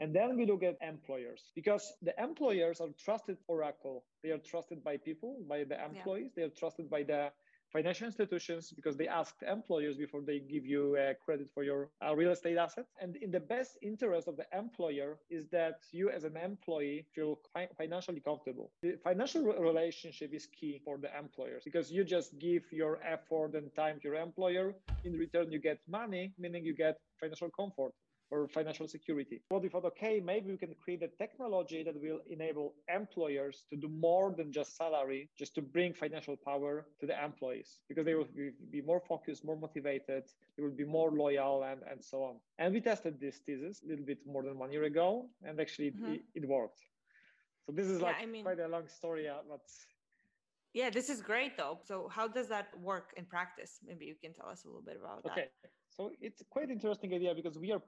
[0.00, 4.04] And then we look at employers because the employers are trusted oracle.
[4.22, 6.30] They are trusted by people, by the employees.
[6.30, 6.34] Yeah.
[6.36, 7.32] They are trusted by the
[7.72, 12.14] financial institutions because they ask employers before they give you uh, credit for your uh,
[12.14, 12.88] real estate assets.
[13.00, 17.38] And in the best interest of the employer is that you as an employee feel
[17.52, 18.70] fi- financially comfortable.
[18.82, 23.54] The financial re- relationship is key for the employers because you just give your effort
[23.54, 24.74] and time to your employer.
[25.04, 27.92] In return, you get money, meaning you get financial comfort
[28.30, 29.40] or financial security.
[29.48, 33.76] What we thought, okay, maybe we can create a technology that will enable employers to
[33.76, 38.14] do more than just salary, just to bring financial power to the employees because they
[38.14, 38.28] will
[38.70, 40.24] be more focused, more motivated,
[40.56, 42.36] they will be more loyal, and, and so on.
[42.58, 45.90] And we tested this thesis a little bit more than one year ago, and actually
[45.92, 46.14] mm-hmm.
[46.14, 46.80] it, it, worked.
[47.66, 49.60] So this is yeah, like I mean, quite a long story, uh, but
[50.74, 51.78] yeah, this is great though.
[51.84, 53.78] So how does that work in practice?
[53.86, 55.28] Maybe you can tell us a little bit about okay.
[55.28, 55.52] that.
[55.64, 55.72] Okay.
[55.90, 57.82] So it's quite interesting idea because we are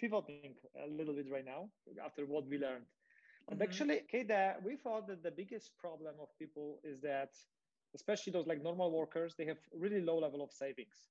[0.00, 1.68] pivoting a little bit right now
[2.04, 2.84] after what we learned.
[3.50, 3.62] Mm-hmm.
[3.62, 7.30] actually, okay, we thought that the biggest problem of people is that,
[7.94, 11.08] especially those like normal workers, they have really low level of savings.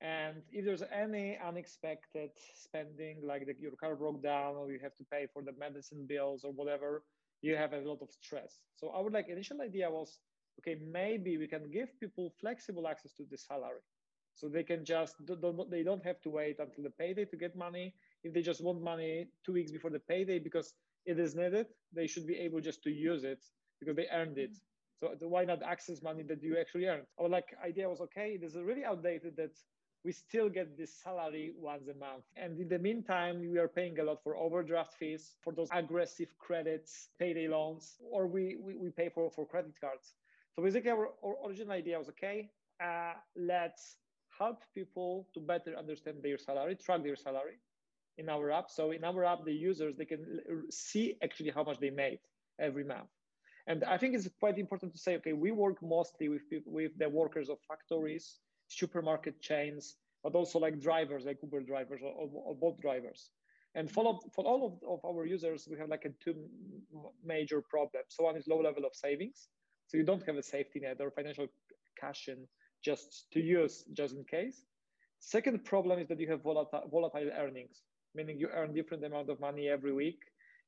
[0.00, 4.96] And if there's any unexpected spending, like the, your car broke down or you have
[4.96, 7.04] to pay for the medicine bills or whatever,
[7.40, 8.62] you have a lot of stress.
[8.74, 10.18] So our like initial idea was,
[10.58, 13.82] okay, maybe we can give people flexible access to the salary.
[14.34, 15.14] So they can just,
[15.70, 17.94] they don't have to wait until the payday to get money.
[18.24, 20.74] If they just want money two weeks before the payday because
[21.06, 23.42] it is needed, they should be able just to use it
[23.80, 24.56] because they earned it.
[25.18, 27.06] So why not access money that you actually earned?
[27.20, 29.50] Our like idea was okay, it is really outdated that
[30.04, 32.24] we still get this salary once a month.
[32.36, 36.36] And in the meantime, we are paying a lot for overdraft fees, for those aggressive
[36.38, 40.14] credits, payday loans, or we, we, we pay for, for credit cards.
[40.54, 42.50] So basically our, our original idea was okay,
[42.82, 43.96] uh, let's
[44.42, 47.58] help people to better understand their salary, track their salary
[48.18, 48.68] in our app.
[48.78, 50.22] So in our app, the users they can
[50.70, 52.20] see actually how much they made
[52.68, 53.12] every month.
[53.70, 56.92] And I think it's quite important to say, okay, we work mostly with people, with
[57.02, 58.24] the workers of factories,
[58.68, 59.82] supermarket chains,
[60.24, 62.28] but also like drivers, like Uber drivers or,
[62.60, 63.30] or drivers.
[63.74, 66.34] And for, for all of, of our users, we have like a two
[67.24, 68.08] major problems.
[68.14, 69.48] So one is low level of savings.
[69.86, 71.46] So you don't have a safety net or financial
[72.00, 72.48] cushion
[72.84, 74.64] just to use just in case.
[75.20, 77.82] Second problem is that you have volatile, volatile earnings,
[78.14, 80.20] meaning you earn different amount of money every week.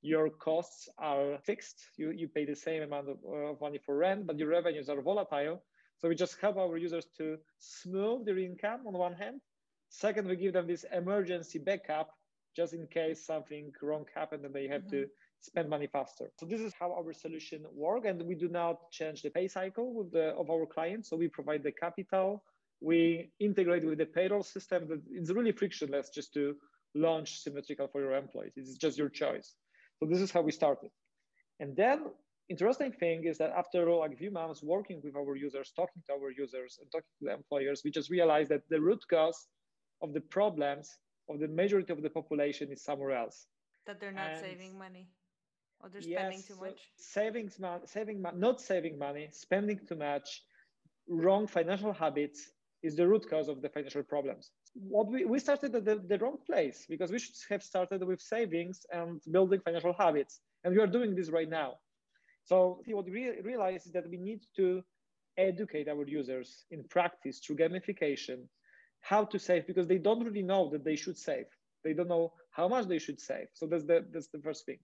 [0.03, 1.83] Your costs are fixed.
[1.97, 5.01] You, you pay the same amount of, uh, money for rent, but your revenues are
[5.01, 5.63] volatile.
[5.99, 9.41] So we just help our users to smooth their income on one hand.
[9.89, 12.11] Second, we give them this emergency backup
[12.55, 15.03] just in case something wrong happened and they have mm-hmm.
[15.03, 15.07] to
[15.45, 16.31] spend money faster.
[16.39, 19.95] So this is how our solution work, and we do not change the pay cycle
[19.95, 21.11] with the, of our clients.
[21.11, 22.43] So we provide the capital,
[22.81, 24.89] we integrate with the payroll system.
[24.89, 26.57] That It's really frictionless just to
[26.95, 28.53] launch symmetrical for your employees.
[28.57, 29.55] It's just your choice.
[29.99, 30.91] So this is how we started.
[31.61, 32.07] And then
[32.49, 36.13] interesting thing is that after like a few months working with our users, talking to
[36.15, 39.47] our users and talking to the employers, we just realized that the root cause
[40.03, 43.47] of the problems of the majority of the population is somewhere else.
[43.87, 45.09] That they're not and saving money
[45.85, 46.81] or they're spending yes, too much.
[46.97, 50.43] savings, saving, not saving money, spending too much,
[51.09, 52.51] wrong financial habits
[52.83, 54.51] is the root cause of the financial problems.
[54.75, 58.21] What we, we started at the, the wrong place because we should have started with
[58.21, 60.41] savings and building financial habits.
[60.65, 61.75] And we are doing this right now.
[62.45, 64.83] So what we realize is that we need to
[65.37, 68.47] educate our users in practice through gamification
[69.01, 71.45] how to save because they don't really know that they should save.
[71.85, 73.49] They don't know how much they should save.
[73.53, 74.79] So that's the that's the first thing.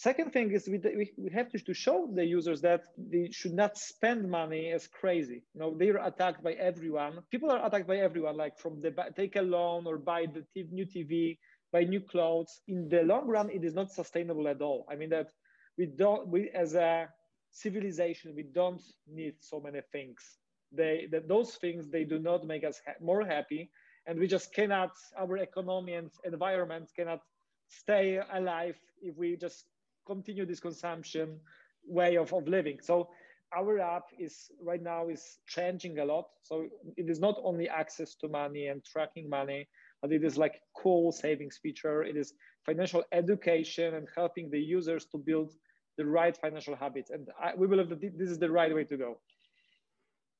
[0.00, 0.78] Second thing is we,
[1.18, 5.42] we, have to, to show the users that they should not spend money as crazy.
[5.52, 7.18] You know, they're attacked by everyone.
[7.30, 10.86] People are attacked by everyone, like from the take a loan or buy the new
[10.86, 11.36] TV,
[11.70, 12.62] buy new clothes.
[12.66, 14.86] In the long run, it is not sustainable at all.
[14.90, 15.28] I mean that
[15.76, 17.08] we don't we as a
[17.50, 20.38] civilization we don't need so many things
[20.72, 23.70] they that those things they do not make us ha- more happy
[24.06, 27.20] and we just cannot our economy and environment cannot
[27.68, 29.64] stay alive if we just
[30.06, 31.38] continue this consumption
[31.86, 32.78] way of, of living.
[32.82, 33.10] So
[33.56, 36.26] our app is right now is changing a lot.
[36.42, 39.68] So it is not only access to money and tracking money
[40.00, 42.02] but it is like cool savings feature.
[42.02, 42.34] It is
[42.64, 45.52] financial education and helping the users to build
[45.98, 47.10] the right financial habits.
[47.10, 49.18] And I, we believe that this is the right way to go.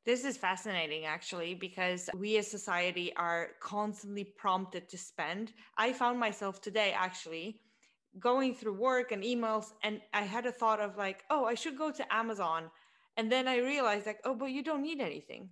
[0.06, 5.52] This is fascinating, actually, because we as society are constantly prompted to spend.
[5.76, 7.60] I found myself today actually
[8.18, 11.78] going through work and emails, and I had a thought of like, oh, I should
[11.78, 12.70] go to Amazon.
[13.16, 15.50] And then I realized, like, oh, but you don't need anything.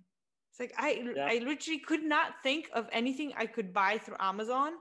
[0.51, 1.25] It's like I, yeah.
[1.25, 4.73] I literally could not think of anything I could buy through Amazon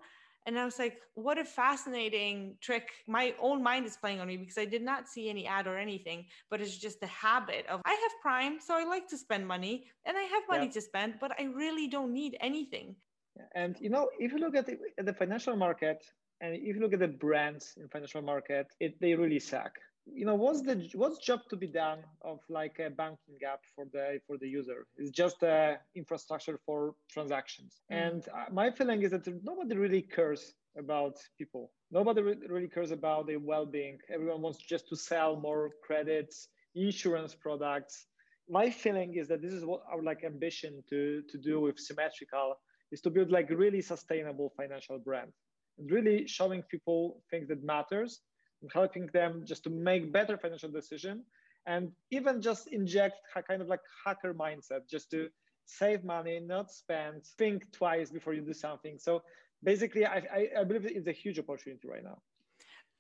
[0.49, 2.89] and I was like, what a fascinating trick.
[3.07, 5.77] My own mind is playing on me because I did not see any ad or
[5.77, 9.47] anything, but it's just the habit of I have Prime, so I like to spend
[9.47, 10.73] money and I have money yeah.
[10.73, 12.97] to spend, but I really don't need anything.
[13.55, 16.03] And you know, if you look at the, at the financial market
[16.41, 19.73] and if you look at the brands in financial market, it, they really suck.
[20.11, 23.85] You know what's the what's job to be done of like a banking app for
[23.93, 24.87] the for the user?
[24.97, 27.83] It's just a infrastructure for transactions.
[27.93, 28.07] Mm.
[28.07, 31.73] and uh, my feeling is that nobody really cares about people.
[31.91, 33.99] Nobody really cares about their well-being.
[34.11, 38.07] Everyone wants just to sell more credits insurance products.
[38.49, 42.55] My feeling is that this is what our like ambition to to do with symmetrical
[42.93, 45.33] is to build like really sustainable financial brand
[45.79, 48.21] and really showing people things that matters
[48.63, 51.23] and helping them just to make better financial decision
[51.67, 55.29] and even just inject kind of like hacker mindset just to
[55.67, 58.99] save money not spend think twice before you do something.
[58.99, 59.23] So
[59.63, 62.19] basically i, I, I believe it's a huge opportunity right now.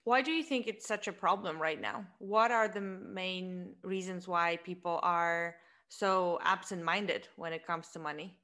[0.05, 2.07] Why do you think it's such a problem right now?
[2.19, 5.57] What are the main reasons why people are
[5.89, 8.39] so absent-minded when it comes to money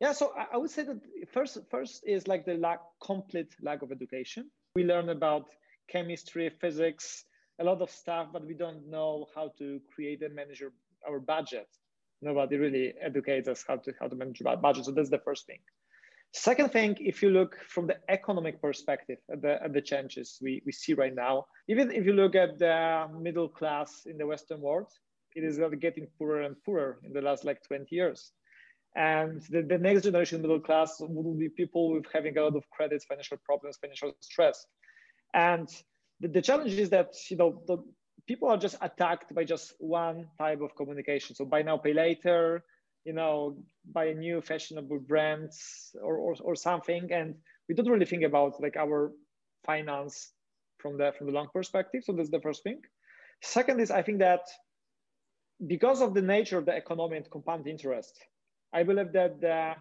[0.00, 1.00] yeah so i would say that
[1.32, 5.48] first first is like the lack complete lack of education we learn about
[5.88, 7.24] chemistry, physics,
[7.60, 10.62] a lot of stuff, but we don't know how to create and manage
[11.06, 11.68] our budget.
[12.22, 14.86] Nobody really educates us how to how to manage our budget.
[14.86, 15.58] So that's the first thing.
[16.34, 20.62] Second thing, if you look from the economic perspective at the, at the changes we,
[20.64, 24.62] we see right now, even if you look at the middle class in the Western
[24.62, 24.90] world,
[25.36, 28.32] it is getting poorer and poorer in the last like 20 years.
[28.94, 32.68] And the, the next generation middle class will be people with having a lot of
[32.70, 34.66] credits, financial problems, financial stress.
[35.32, 35.68] And
[36.20, 37.78] the, the challenge is that you know the
[38.26, 41.34] people are just attacked by just one type of communication.
[41.34, 42.64] So buy now, pay later,
[43.04, 43.56] you know,
[43.92, 47.10] buy a new fashionable brands or, or, or something.
[47.12, 47.34] And
[47.68, 49.12] we don't really think about like our
[49.64, 50.32] finance
[50.78, 52.02] from the from the long perspective.
[52.04, 52.80] So that's the first thing.
[53.40, 54.42] Second is I think that
[55.66, 58.18] because of the nature of the economy and compound interest,
[58.72, 59.74] I believe that the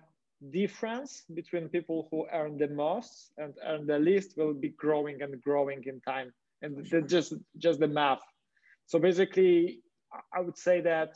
[0.49, 5.39] difference between people who earn the most and earn the least will be growing and
[5.41, 6.33] growing in time
[6.63, 7.01] and sure.
[7.01, 8.21] just just the math
[8.87, 9.81] so basically
[10.33, 11.13] i would say that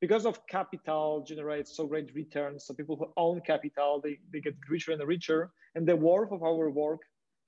[0.00, 4.54] because of capital generates so great returns so people who own capital they, they get
[4.68, 7.00] richer and richer and the worth of our work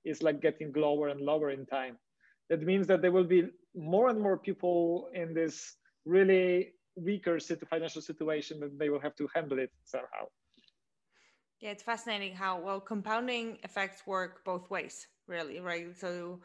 [0.03, 1.97] is like getting lower and lower in time
[2.49, 7.39] that means that there will be more and more people in this really weaker
[7.69, 10.25] financial situation that they will have to handle it somehow
[11.59, 15.95] Yeah, it's fascinating how well compounding effects work both ways, really, right?
[15.97, 16.39] So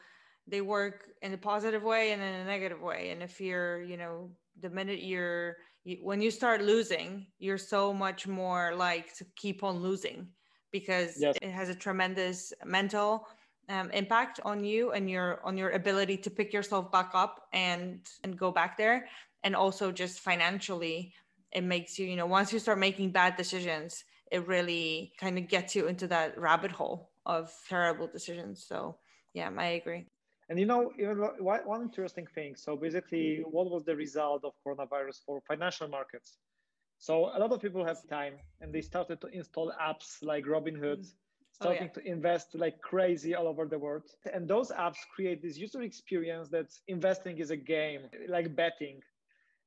[0.46, 3.10] they work in a positive way and in a negative way.
[3.10, 4.30] And if you're, you know,
[4.60, 9.62] the minute you're, you, when you start losing, you're so much more like to keep
[9.62, 10.28] on losing
[10.70, 11.36] because yes.
[11.42, 13.26] it has a tremendous mental
[13.68, 18.00] um, impact on you and your on your ability to pick yourself back up and
[18.24, 19.06] and go back there
[19.44, 21.12] and also just financially
[21.52, 25.48] it makes you you know once you start making bad decisions it really kind of
[25.48, 28.64] gets you into that rabbit hole of terrible decisions.
[28.66, 28.96] So
[29.34, 30.06] yeah, I agree.
[30.48, 30.90] And you know,
[31.38, 32.56] one interesting thing.
[32.56, 36.38] So basically, what was the result of coronavirus for financial markets?
[36.98, 41.00] So a lot of people have time, and they started to install apps like Robinhood,
[41.00, 41.12] mm.
[41.52, 42.02] starting oh, yeah.
[42.02, 44.04] to invest like crazy all over the world.
[44.32, 49.00] And those apps create this user experience that investing is a game, like betting.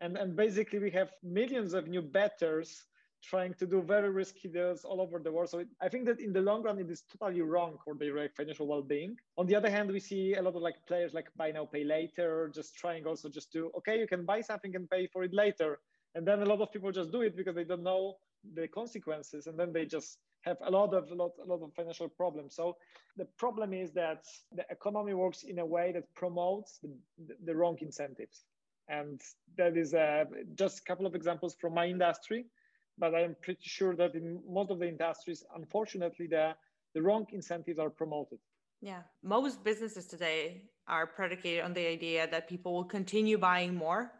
[0.02, 2.86] And, and basically, we have millions of new betters
[3.24, 5.49] trying to do very risky deals all over the world.
[5.49, 8.30] So it, I think that in the long run, it is totally wrong for their
[8.36, 9.16] financial well-being.
[9.38, 11.84] On the other hand, we see a lot of like players like buy now, pay
[11.84, 15.34] later, just trying also just to, okay, you can buy something and pay for it
[15.34, 15.80] later.
[16.16, 18.16] And then a lot of people just do it because they don't know
[18.56, 19.45] the consequences.
[19.45, 22.56] And then they just have a lot of a lot, a lot of financial problems.
[22.56, 22.76] So
[23.18, 26.89] the problem is that the economy works in a way that promotes the,
[27.28, 28.45] the, the wrong incentives.
[28.92, 29.22] And
[29.58, 30.26] that is uh,
[30.56, 32.46] just a couple of examples from my industry
[33.02, 36.54] but I'm pretty sure that in most of the industries, unfortunately, the,
[36.94, 38.39] the wrong incentives are promoted.
[38.82, 44.12] Yeah, most businesses today are predicated on the idea that people will continue buying more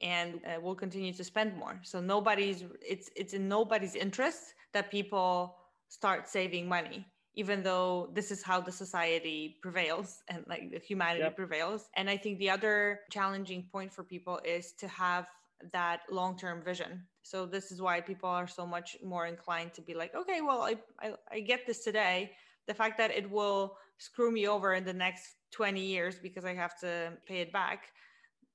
[0.00, 1.78] and uh, will continue to spend more.
[1.82, 5.56] So nobody's it's it's in nobody's interest that people
[5.88, 11.24] start saving money even though this is how the society prevails and like the humanity
[11.24, 11.36] yep.
[11.36, 11.88] prevails.
[11.96, 15.28] And I think the other challenging point for people is to have
[15.72, 17.06] that long-term vision.
[17.22, 20.62] So this is why people are so much more inclined to be like okay well
[20.62, 22.32] I, I, I get this today.
[22.66, 26.54] The fact that it will screw me over in the next 20 years because i
[26.54, 27.92] have to pay it back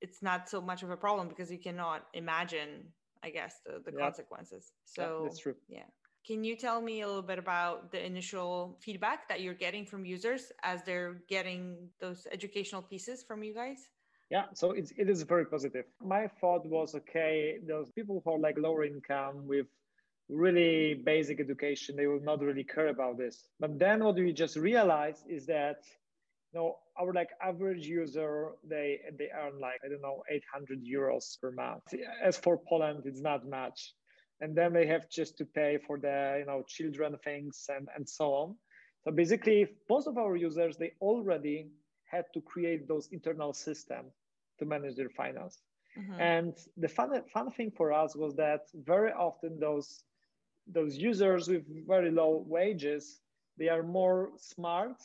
[0.00, 2.84] it's not so much of a problem because you cannot imagine
[3.22, 4.72] i guess the, the consequences.
[4.84, 5.54] So yeah, that's true.
[5.68, 5.88] yeah
[6.28, 10.04] can you tell me a little bit about the initial feedback that you're getting from
[10.04, 13.88] users as they're getting those educational pieces from you guys
[14.30, 15.86] yeah, so it's, it is very positive.
[16.02, 19.66] My thought was okay, those people who are like lower income with
[20.28, 23.48] really basic education, they will not really care about this.
[23.58, 25.78] But then what we just realized is that
[26.54, 31.50] know our like average user they they earn like I don't know 800 euros per
[31.50, 31.84] month.
[32.22, 33.94] As for Poland, it's not much,
[34.40, 38.08] and then they have just to pay for the you know children things and and
[38.08, 38.56] so on.
[39.04, 41.68] So basically, most of our users they already
[42.04, 44.12] had to create those internal systems
[44.58, 45.58] to manage their finance.
[45.98, 46.20] Mm-hmm.
[46.20, 50.04] And the fun, fun thing for us was that very often those
[50.66, 53.20] those users with very low wages
[53.58, 54.96] they are more smart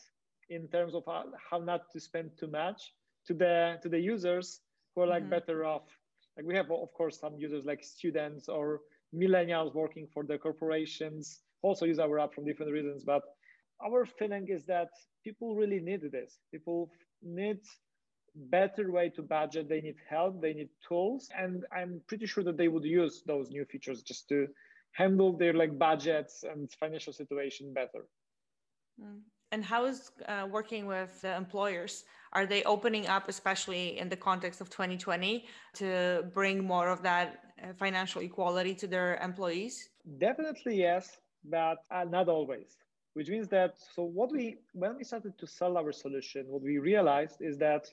[0.50, 2.94] in terms of how, how not to spend too much
[3.26, 4.60] to the to the users
[4.94, 5.32] who are like mm-hmm.
[5.32, 5.84] better off
[6.38, 8.82] like we have of course some users like students or
[9.14, 13.24] millennials working for the corporations also use our app from different reasons but
[13.84, 14.90] our feeling is that
[15.24, 16.40] people really need this.
[16.52, 16.92] People
[17.22, 17.60] need
[18.36, 19.70] better way to budget.
[19.70, 20.42] They need help.
[20.42, 21.30] They need tools.
[21.38, 24.48] And i'm pretty sure that they would use those new features just to
[24.92, 28.06] handle their like budgets and financial situation better.
[29.02, 29.22] Mm.
[29.52, 32.04] and how is uh, working with the employers?
[32.32, 35.46] Are they opening up especially in the context of 2020
[35.80, 37.43] to bring more of that
[37.78, 42.78] financial equality to their employees definitely yes but uh, not always
[43.14, 46.78] which means that so what we when we started to sell our solution what we
[46.78, 47.86] realized is that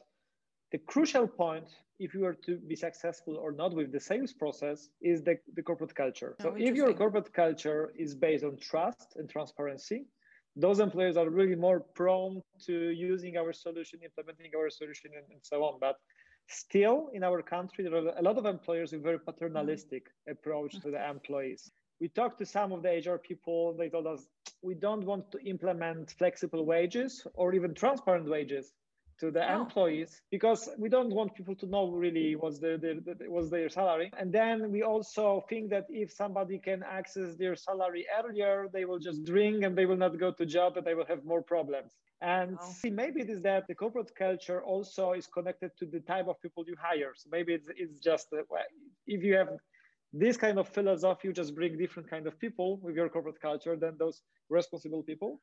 [0.73, 1.69] the crucial point,
[1.99, 5.63] if you are to be successful or not with the sales process, is the, the
[5.63, 6.37] corporate culture.
[6.41, 10.07] Oh, so if your corporate culture is based on trust and transparency,
[10.57, 15.41] those employers are really more prone to using our solution, implementing our solution, and, and
[15.43, 15.79] so on.
[15.81, 15.97] But
[16.51, 20.91] still, in our country, there are a lot of employers with very paternalistic approach to
[20.91, 21.71] the employees.
[22.01, 23.75] We talked to some of the HR people.
[23.75, 24.27] They told us
[24.63, 28.73] we don't want to implement flexible wages or even transparent wages
[29.21, 29.61] to the oh.
[29.61, 33.69] employees because we don't want people to know really what's the, the, the, what's their
[33.69, 38.85] salary and then we also think that if somebody can access their salary earlier they
[38.85, 41.43] will just drink and they will not go to job and they will have more
[41.43, 41.93] problems
[42.23, 42.91] and oh.
[42.91, 46.65] maybe it is that the corporate culture also is connected to the type of people
[46.67, 48.43] you hire so maybe it's, it's just uh,
[49.07, 49.49] if you have
[50.13, 53.77] this kind of philosophy you just bring different kind of people with your corporate culture
[53.77, 55.41] than those responsible people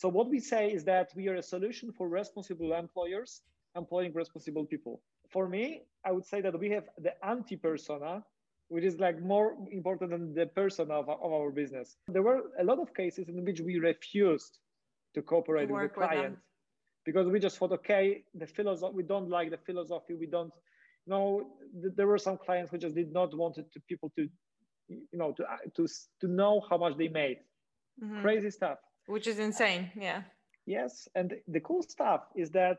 [0.00, 3.42] so what we say is that we are a solution for responsible employers
[3.76, 5.02] employing responsible people.
[5.28, 8.24] For me, I would say that we have the anti-persona
[8.68, 11.96] which is like more important than the person of, of our business.
[12.06, 14.60] There were a lot of cases in which we refused
[15.14, 19.02] to cooperate to with the client with because we just thought, okay, the philosophy, we
[19.02, 20.52] don't like the philosophy, we don't
[21.06, 21.50] know.
[21.96, 24.22] There were some clients who just did not want it to people to,
[24.88, 25.44] you know, to
[25.76, 25.88] to
[26.20, 27.38] to know how much they made.
[28.02, 28.22] Mm-hmm.
[28.22, 28.78] Crazy stuff.
[29.10, 29.90] Which is insane.
[29.96, 30.22] Yeah.
[30.66, 32.78] Yes, and the cool stuff is that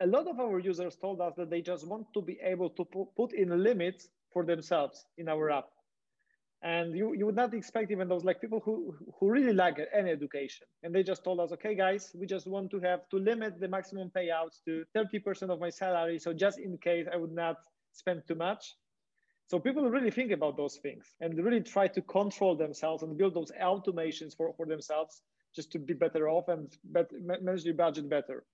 [0.00, 2.84] a lot of our users told us that they just want to be able to
[3.14, 5.68] put in limits for themselves in our app.
[6.62, 10.10] And you, you would not expect even those like people who, who really like any
[10.10, 10.66] education.
[10.82, 13.68] And they just told us, okay, guys, we just want to have to limit the
[13.68, 16.18] maximum payouts to 30% of my salary.
[16.18, 17.56] So just in case I would not
[17.92, 18.74] spend too much.
[19.46, 23.34] So people really think about those things and really try to control themselves and build
[23.34, 25.22] those automations for, for themselves
[25.56, 28.44] just to be better off and bet, manage your budget better.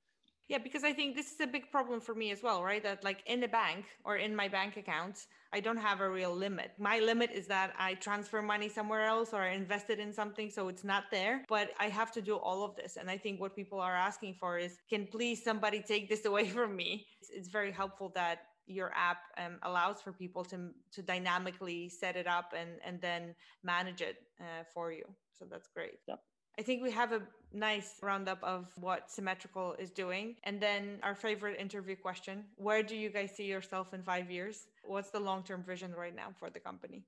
[0.48, 2.82] Yeah, because I think this is a big problem for me as well, right?
[2.82, 6.34] That like in the bank or in my bank account, I don't have a real
[6.34, 6.72] limit.
[6.78, 10.50] My limit is that I transfer money somewhere else or I invest it in something
[10.50, 12.96] so it's not there, but I have to do all of this.
[12.96, 16.48] And I think what people are asking for is can please somebody take this away
[16.48, 17.06] from me?
[17.20, 22.16] It's, it's very helpful that your app um, allows for people to to dynamically set
[22.16, 25.04] it up and and then manage it uh, for you
[25.36, 26.20] so that's great yep.
[26.58, 27.22] I think we have a
[27.54, 30.36] nice roundup of what Symmetrical is doing.
[30.44, 34.68] And then our favorite interview question Where do you guys see yourself in five years?
[34.84, 37.04] What's the long term vision right now for the company?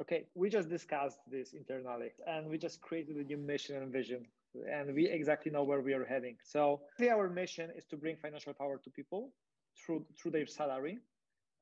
[0.00, 4.26] Okay, we just discussed this internally and we just created a new mission and vision.
[4.70, 6.36] And we exactly know where we are heading.
[6.42, 6.80] So,
[7.10, 9.32] our mission is to bring financial power to people
[9.76, 10.98] through, through their salary.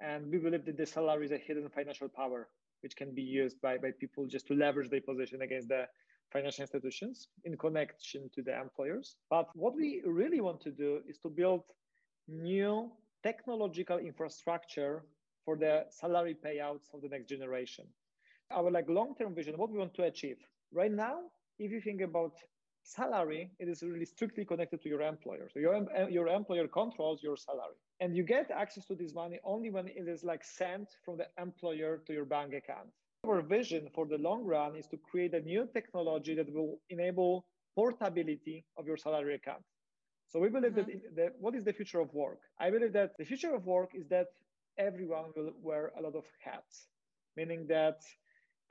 [0.01, 2.49] And we believe that the salary is a hidden financial power,
[2.83, 5.87] which can be used by, by people just to leverage their position against the
[6.35, 9.17] financial institutions in connection to the employers.
[9.31, 11.63] But what we really want to do is to build
[12.29, 12.91] new
[13.23, 15.05] technological infrastructure
[15.45, 17.85] for the salary payouts of the next generation.
[18.51, 20.39] Our like long-term vision, what we want to achieve.
[20.73, 21.17] Right now,
[21.59, 22.33] if you think about
[22.83, 25.49] salary, it is really strictly connected to your employer.
[25.53, 27.79] So your, your employer controls your salary.
[28.01, 31.27] And you get access to this money only when it is like sent from the
[31.41, 32.91] employer to your bank account.
[33.25, 37.47] Our vision for the long run is to create a new technology that will enable
[37.75, 39.65] portability of your salary account.
[40.29, 40.91] So we believe mm-hmm.
[40.91, 42.41] that, that what is the future of work?
[42.59, 44.29] I believe that the future of work is that
[44.79, 46.89] everyone will wear a lot of hats,
[47.37, 48.01] meaning that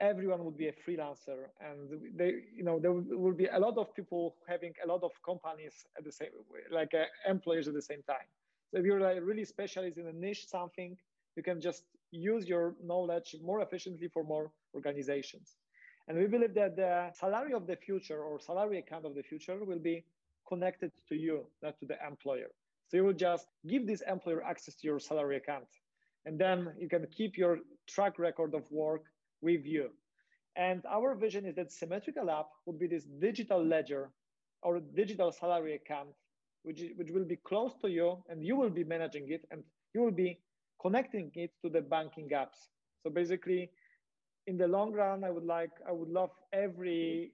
[0.00, 3.94] everyone would be a freelancer and they you know there will be a lot of
[3.94, 6.28] people having a lot of companies at the same
[6.72, 8.26] like uh, employers at the same time
[8.70, 10.96] so if you're like really specialized in a niche something
[11.36, 11.84] you can just
[12.14, 15.56] use your knowledge more efficiently for more organizations.
[16.08, 19.64] And we believe that the salary of the future or salary account of the future
[19.64, 20.04] will be
[20.46, 22.50] connected to you, not to the employer.
[22.88, 25.66] So you will just give this employer access to your salary account.
[26.26, 27.58] And then you can keep your
[27.88, 29.04] track record of work
[29.40, 29.90] with you.
[30.56, 34.10] And our vision is that Symmetrical app would be this digital ledger
[34.62, 36.10] or digital salary account,
[36.62, 39.62] which, which will be close to you and you will be managing it and
[39.94, 40.38] you will be
[40.84, 42.68] connecting it to the banking apps.
[43.02, 43.70] So basically,
[44.46, 47.32] in the long run, I would like, I would love every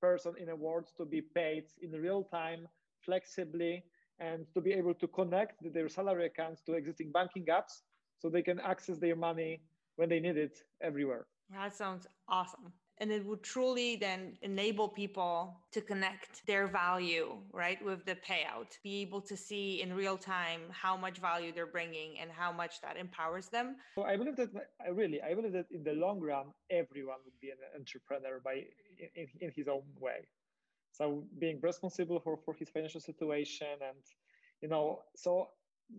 [0.00, 2.68] person in a world to be paid in real time,
[3.04, 3.84] flexibly,
[4.18, 7.82] and to be able to connect their salary accounts to existing banking apps
[8.18, 9.60] so they can access their money
[9.96, 11.26] when they need it everywhere.
[11.50, 17.82] That sounds awesome and it would truly then enable people to connect their value right
[17.84, 22.18] with the payout be able to see in real time how much value they're bringing
[22.20, 23.76] and how much that empowers them.
[23.94, 24.50] So i believe that
[24.86, 28.64] i really i believe that in the long run everyone would be an entrepreneur by
[29.16, 30.20] in, in his own way.
[30.92, 34.02] So being responsible for for his financial situation and
[34.60, 35.48] you know so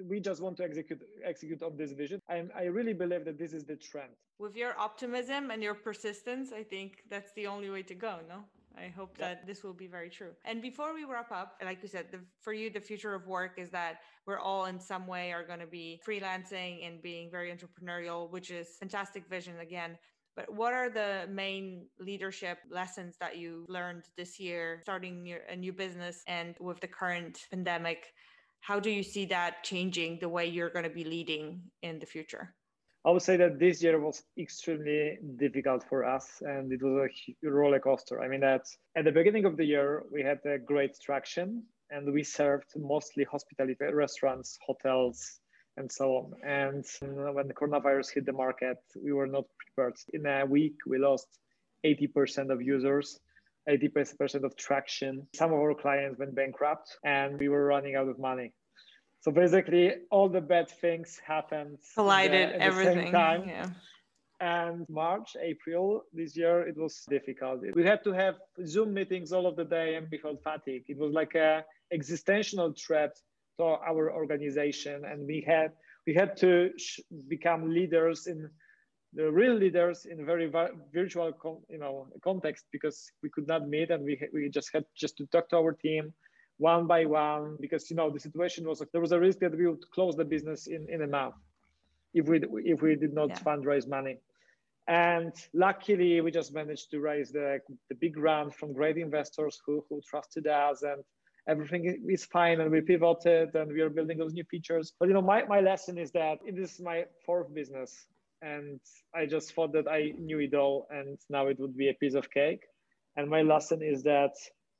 [0.07, 2.19] we just want to execute execute on this vision.
[2.29, 4.11] And i really believe that this is the trend.
[4.39, 8.43] With your optimism and your persistence i think that's the only way to go no?
[8.77, 9.27] I hope yeah.
[9.27, 10.31] that this will be very true.
[10.45, 13.53] And before we wrap up like you said the, for you the future of work
[13.57, 17.53] is that we're all in some way are going to be freelancing and being very
[17.55, 19.97] entrepreneurial which is fantastic vision again.
[20.33, 25.55] But what are the main leadership lessons that you learned this year starting your, a
[25.55, 28.13] new business and with the current pandemic
[28.61, 32.05] how do you see that changing the way you're going to be leading in the
[32.05, 32.55] future?
[33.03, 37.09] I would say that this year was extremely difficult for us and it was
[37.43, 38.21] a roller coaster.
[38.21, 42.13] I mean, that at the beginning of the year, we had a great traction and
[42.13, 45.39] we served mostly hospitality restaurants, hotels,
[45.77, 46.33] and so on.
[46.47, 49.95] And uh, when the coronavirus hit the market, we were not prepared.
[50.13, 51.27] In a week, we lost
[51.83, 53.19] 80% of users
[53.69, 55.27] 80% of traction.
[55.35, 58.53] Some of our clients went bankrupt and we were running out of money.
[59.21, 61.77] So basically, all the bad things happened.
[61.93, 63.13] Collided the, everything.
[63.13, 63.69] Yeah.
[64.39, 67.61] And March, April this year, it was difficult.
[67.75, 68.35] We had to have
[68.65, 70.85] Zoom meetings all of the day and we felt fatigue.
[70.87, 73.15] It was like a existential threat
[73.59, 75.71] to our organization, and we had
[76.07, 78.49] we had to sh- become leaders in
[79.13, 80.49] the real leaders in a very
[80.93, 81.33] virtual
[81.69, 85.25] you know context because we could not meet and we we just had just to
[85.27, 86.13] talk to our team
[86.57, 89.67] one by one because you know the situation was there was a risk that we
[89.67, 91.35] would close the business in in a month
[92.13, 93.39] if we if we did not yeah.
[93.39, 94.17] fundraise money.
[94.87, 97.59] And luckily we just managed to raise the,
[97.89, 101.03] the big round from great investors who, who trusted us and
[101.47, 104.91] everything is fine and we pivoted and we are building those new features.
[104.99, 108.07] But you know my, my lesson is that this is my fourth business
[108.41, 108.79] and
[109.15, 112.15] i just thought that i knew it all and now it would be a piece
[112.15, 112.63] of cake.
[113.17, 114.31] And my lesson is that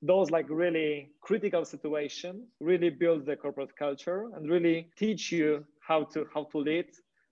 [0.02, 6.06] those like really critical situation really build the corporate culture and really teach you how
[6.06, 6.88] to how to lead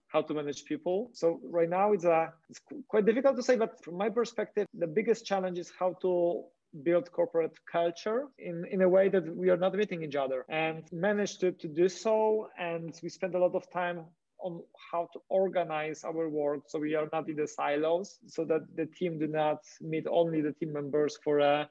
[0.08, 1.12] how to manage people.
[1.14, 4.88] So right now it's a it's quite difficult to say but from my perspective the
[4.88, 6.44] biggest challenge is how to
[6.84, 10.84] build corporate culture in, in a way that we are not meeting each other and
[10.92, 12.48] managed to, to do so.
[12.60, 14.06] And we spend a lot of time
[14.42, 14.62] on
[14.92, 18.86] how to organize our work so we are not in the silos so that the
[18.86, 21.70] team do not meet only the team members for a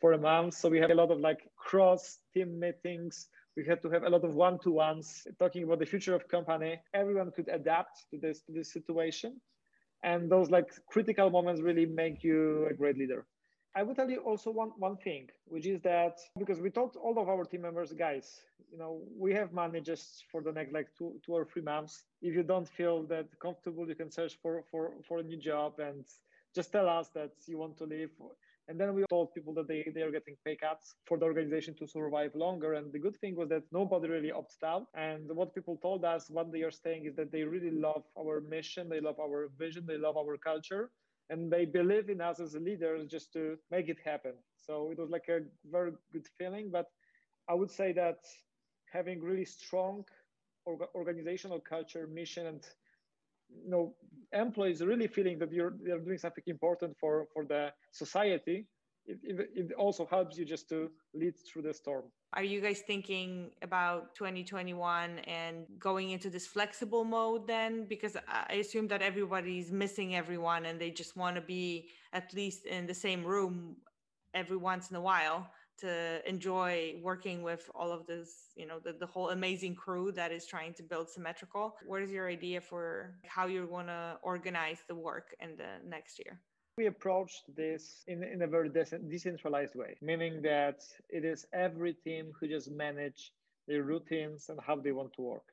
[0.00, 0.54] for a month.
[0.54, 3.28] So we have a lot of like cross team meetings.
[3.56, 6.80] We had to have a lot of one-to-ones talking about the future of company.
[6.94, 9.40] Everyone could adapt to this to this situation.
[10.04, 13.26] And those like critical moments really make you a great leader.
[13.74, 17.18] I will tell you also one, one thing, which is that because we told all
[17.18, 18.40] of our team members, guys,
[18.72, 22.04] you know, we have money just for the next like two, two or three months.
[22.22, 25.78] If you don't feel that comfortable, you can search for, for, for a new job
[25.78, 26.04] and
[26.54, 28.10] just tell us that you want to leave
[28.68, 31.74] and then we told people that they, they are getting pay cuts for the organization
[31.76, 32.74] to survive longer.
[32.74, 34.88] And the good thing was that nobody really opted out.
[34.94, 38.42] And what people told us what they are saying is that they really love our
[38.42, 40.90] mission, they love our vision, they love our culture.
[41.30, 44.32] And they believe in us as leaders just to make it happen.
[44.56, 46.70] So it was like a very good feeling.
[46.70, 46.86] But
[47.48, 48.18] I would say that
[48.92, 50.04] having really strong
[50.94, 52.62] organizational culture, mission, and
[53.64, 53.94] you know
[54.32, 58.66] employees really feeling that you're they're doing something important for for the society
[59.08, 62.04] it, it, it, also helps you just to lead through the storm
[62.34, 68.54] are you guys thinking about 2021 and going into this flexible mode then because i
[68.54, 72.94] assume that everybody's missing everyone and they just want to be at least in the
[72.94, 73.76] same room
[74.34, 78.92] every once in a while to enjoy working with all of this, you know, the,
[78.92, 81.76] the whole amazing crew that is trying to build symmetrical.
[81.86, 86.18] What is your idea for how you're going to organize the work in the next
[86.18, 86.40] year?
[86.78, 88.70] We approached this in, in a very
[89.14, 93.32] decentralized way, meaning that it is every team who just manage
[93.66, 95.48] their routines and how they want to work.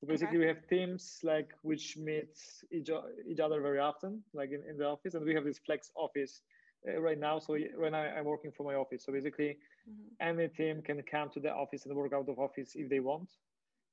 [0.00, 0.44] So basically, okay.
[0.44, 2.34] we have teams like which meet
[2.70, 2.90] each,
[3.30, 6.40] each other very often, like in, in the office, and we have this flex office
[6.88, 7.38] uh, right now.
[7.38, 9.04] So right now I'm working from my office.
[9.04, 10.28] So basically, mm-hmm.
[10.28, 13.28] any team can come to the office and work out of office if they want.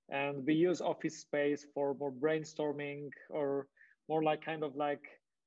[0.08, 3.68] And we use office space for more brainstorming or
[4.08, 5.04] more like kind of like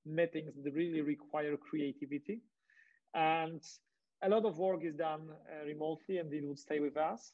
[0.06, 2.40] meetings that really require creativity.
[3.14, 3.62] And
[4.22, 7.32] a lot of work is done uh, remotely and it would stay with us.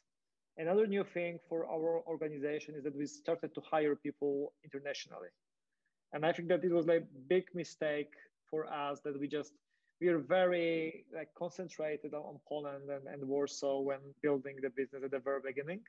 [0.59, 5.29] Another new thing for our organization is that we started to hire people internationally.
[6.13, 8.13] And I think that it was like big mistake
[8.51, 9.53] for us that we just
[10.01, 15.13] we are very like concentrated on Poland and, and Warsaw when building the business at
[15.13, 15.81] the very beginning,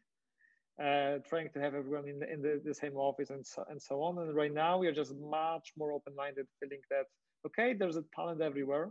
[0.82, 3.82] uh, trying to have everyone in, the, in the, the same office and so, and
[3.82, 4.18] so on.
[4.18, 7.06] And right now we are just much more open-minded, feeling that,
[7.46, 8.90] okay, there's a talent everywhere.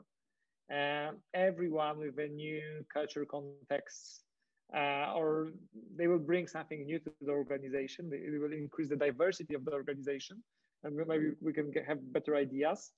[0.68, 2.62] And everyone with a new
[2.93, 4.24] culture context
[4.74, 5.53] uh, or
[5.97, 8.09] they will bring something new to the organization.
[8.09, 10.43] They, will increase the diversity of the organization,
[10.83, 12.93] and maybe we can get, have better ideas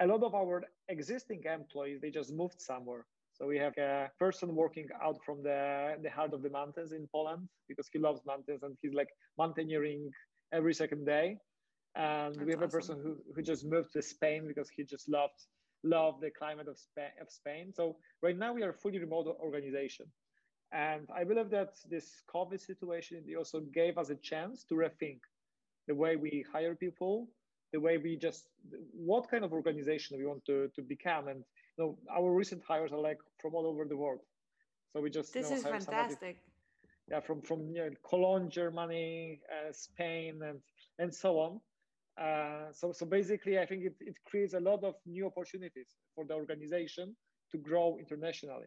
[0.00, 3.06] a lot of our existing employees they just moved somewhere
[3.38, 7.08] so we have a person working out from the, the heart of the mountains in
[7.14, 9.08] Poland because he loves mountains and he's like
[9.38, 10.10] mountaineering
[10.52, 11.36] every second day.
[11.94, 12.68] And That's we have awesome.
[12.68, 15.40] a person who, who just moved to Spain because he just loved
[15.84, 17.72] loved the climate of Spain, of Spain.
[17.72, 20.06] So right now we are a fully remote organization.
[20.72, 25.20] And I believe that this COVID situation also gave us a chance to rethink
[25.86, 27.28] the way we hire people,
[27.72, 28.48] the way we just
[28.92, 31.44] what kind of organization we want to, to become and
[31.78, 34.20] know our recent hires are like from all over the world.
[34.92, 36.36] So we just this you know, is fantastic somebody,
[37.10, 40.60] yeah from from you know, cologne germany uh, spain and
[40.98, 41.60] and so on.
[42.20, 46.24] Uh, so so basically i think it, it creates a lot of new opportunities for
[46.24, 47.14] the organization
[47.50, 48.66] to grow internationally.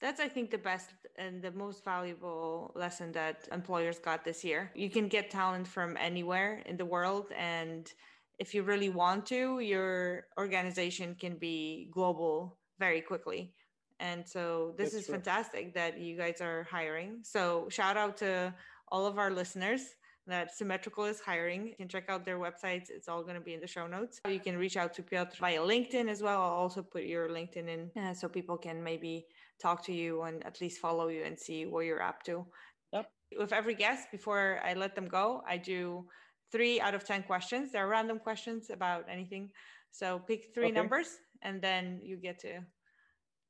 [0.00, 4.70] That's, I think, the best and the most valuable lesson that employers got this year.
[4.74, 7.92] You can get talent from anywhere in the world, and
[8.38, 13.52] if you really want to, your organization can be global very quickly.
[14.00, 15.14] And so this That's is true.
[15.14, 17.18] fantastic that you guys are hiring.
[17.22, 18.54] So shout out to
[18.90, 19.96] all of our listeners
[20.28, 21.66] that Symmetrical is hiring.
[21.66, 22.90] You can check out their websites.
[22.90, 24.20] It's all going to be in the show notes.
[24.28, 26.40] You can reach out to Piotr via LinkedIn as well.
[26.40, 29.26] I'll also put your LinkedIn in uh, so people can maybe
[29.60, 32.46] talk to you and at least follow you and see what you're up to.
[32.92, 33.10] Yep.
[33.38, 36.06] With every guest, before I let them go, I do
[36.52, 37.72] three out of 10 questions.
[37.72, 39.50] They're random questions about anything.
[39.90, 40.74] So pick three okay.
[40.74, 42.60] numbers and then you get to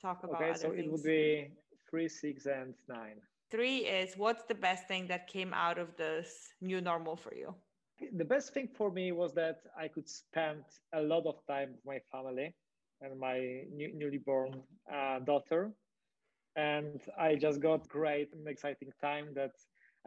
[0.01, 0.84] talk about okay, so things.
[0.84, 1.51] it would be
[1.88, 3.20] three, six, and nine.
[3.51, 7.55] Three is what's the best thing that came out of this new normal for you?
[8.16, 10.62] The best thing for me was that I could spend
[10.94, 12.55] a lot of time with my family
[13.01, 15.72] and my new, newly born uh, daughter.
[16.57, 19.53] And I just got great and exciting time that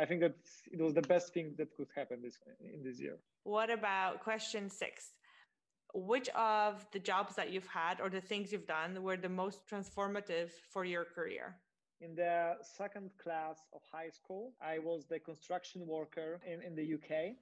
[0.02, 0.36] I think that
[0.72, 3.18] it was the best thing that could happen this in this year.
[3.43, 5.14] What about question six?
[5.93, 9.60] Which of the jobs that you've had or the things you've done were the most
[9.70, 11.56] transformative for your career?
[11.99, 16.95] In the second class of high school, I was the construction worker in, in the
[16.95, 17.36] UK.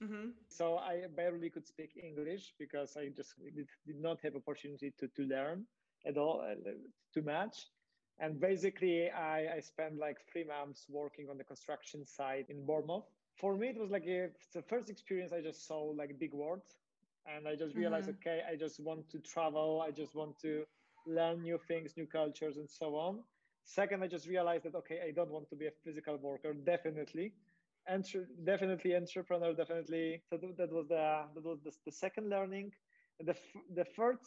[0.00, 0.28] Mm-hmm.
[0.48, 5.08] So I barely could speak English because I just did, did not have opportunity to,
[5.08, 5.64] to learn
[6.06, 6.70] at all uh,
[7.12, 7.66] too much.
[8.20, 13.04] And basically, I, I spent like three months working on the construction site in Bournemouth.
[13.36, 16.62] For me, it was like a, the first experience I just saw like big world.
[17.26, 18.28] And I just realized, mm-hmm.
[18.28, 19.82] okay, I just want to travel.
[19.86, 20.64] I just want to
[21.06, 23.20] learn new things, new cultures, and so on.
[23.64, 26.52] Second, I just realized that okay, I don't want to be a physical worker.
[26.52, 27.32] Definitely,
[27.88, 29.54] Entre- definitely entrepreneur.
[29.54, 30.22] Definitely.
[30.28, 32.72] So that was the that was the, the second learning.
[33.18, 33.36] And the
[33.74, 34.18] the third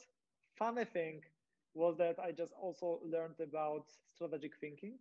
[0.58, 1.22] funny thing
[1.74, 4.98] was that I just also learned about strategic thinking.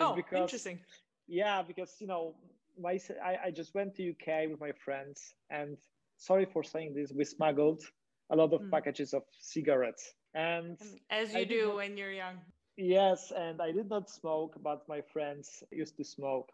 [0.00, 0.78] oh, because, interesting.
[1.26, 2.34] Yeah, because you know,
[2.78, 5.76] my I, I just went to UK with my friends, and
[6.16, 7.82] sorry for saying this, we smuggled
[8.30, 8.70] a lot of mm.
[8.70, 10.14] packages of cigarettes.
[10.34, 10.78] And
[11.10, 12.38] as you I do when you're young.
[12.76, 16.50] Yes, and I did not smoke, but my friends used to smoke.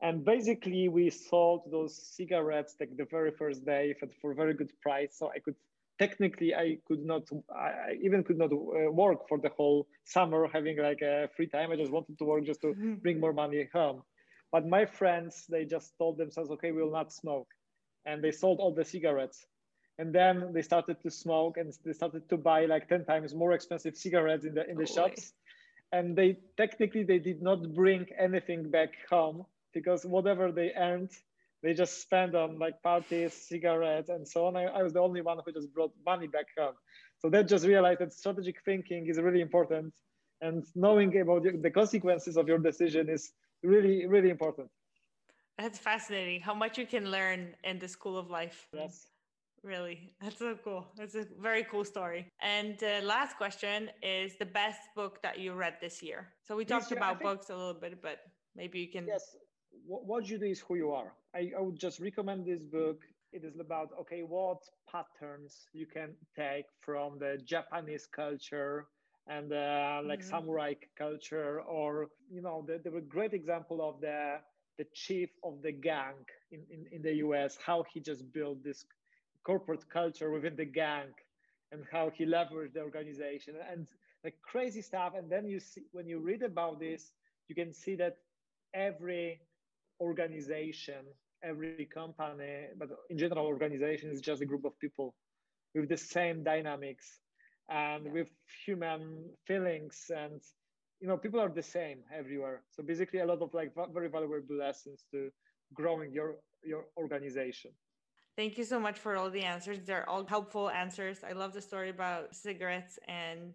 [0.00, 4.54] And basically, we sold those cigarettes like the very first day for, for a very
[4.54, 5.16] good price.
[5.18, 5.56] So I could
[5.98, 7.22] technically, I could not,
[7.54, 11.70] I even could not uh, work for the whole summer, having like a free time.
[11.70, 12.94] I just wanted to work just to mm-hmm.
[12.94, 14.02] bring more money home.
[14.50, 17.48] But my friends, they just told themselves, okay, we will not smoke.
[18.06, 19.44] And they sold all the cigarettes
[19.98, 23.52] and then they started to smoke and they started to buy like 10 times more
[23.52, 25.32] expensive cigarettes in the in the oh, shops
[25.92, 29.44] and they technically they did not bring anything back home
[29.74, 31.10] because whatever they earned
[31.62, 35.20] they just spent on like parties cigarettes and so on I, I was the only
[35.20, 36.74] one who just brought money back home
[37.18, 39.94] so that just realized that strategic thinking is really important
[40.40, 43.32] and knowing about the consequences of your decision is
[43.62, 44.68] really really important
[45.58, 49.08] that's fascinating how much you can learn in the school of life yes
[49.62, 50.86] Really, that's so cool.
[50.96, 52.28] That's a very cool story.
[52.40, 56.28] And uh, last question is the best book that you read this year.
[56.46, 58.18] So we talked year, about think, books a little bit, but
[58.54, 59.06] maybe you can.
[59.06, 59.36] Yes,
[59.86, 61.12] what you do is who you are.
[61.34, 63.02] I, I would just recommend this book.
[63.32, 68.86] It is about okay, what patterns you can take from the Japanese culture
[69.26, 70.30] and uh, like mm-hmm.
[70.30, 74.38] samurai culture, or you know, the, the great example of the
[74.78, 76.14] the chief of the gang
[76.52, 78.84] in, in, in the US, how he just built this
[79.42, 81.08] corporate culture within the gang
[81.72, 83.88] and how he leveraged the organization and
[84.24, 85.12] like crazy stuff.
[85.16, 87.10] And then you see when you read about this,
[87.48, 88.18] you can see that
[88.72, 89.40] every
[90.00, 91.04] organization,
[91.42, 95.14] every company, but in general, organization is just a group of people
[95.74, 97.20] with the same dynamics
[97.68, 98.12] and yeah.
[98.12, 98.28] with
[98.66, 100.40] human feelings and
[101.00, 104.40] you know people are the same everywhere so basically a lot of like very valuable
[104.50, 105.30] lessons to
[105.74, 107.70] growing your your organization
[108.36, 109.80] Thank you so much for all the answers.
[109.84, 111.24] They're all helpful answers.
[111.28, 113.52] I love the story about cigarettes and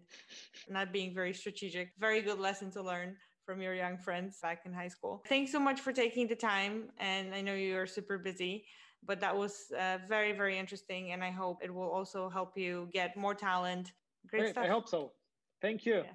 [0.68, 1.92] not being very strategic.
[1.98, 5.22] Very good lesson to learn from your young friends back in high school.
[5.28, 6.90] Thanks so much for taking the time.
[6.98, 8.66] And I know you're super busy,
[9.04, 11.12] but that was uh, very, very interesting.
[11.12, 13.92] And I hope it will also help you get more talent.
[14.26, 14.64] Great, Great stuff.
[14.64, 15.12] I hope so.
[15.60, 16.02] Thank you.
[16.04, 16.12] Yeah.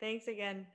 [0.00, 0.66] Thanks again.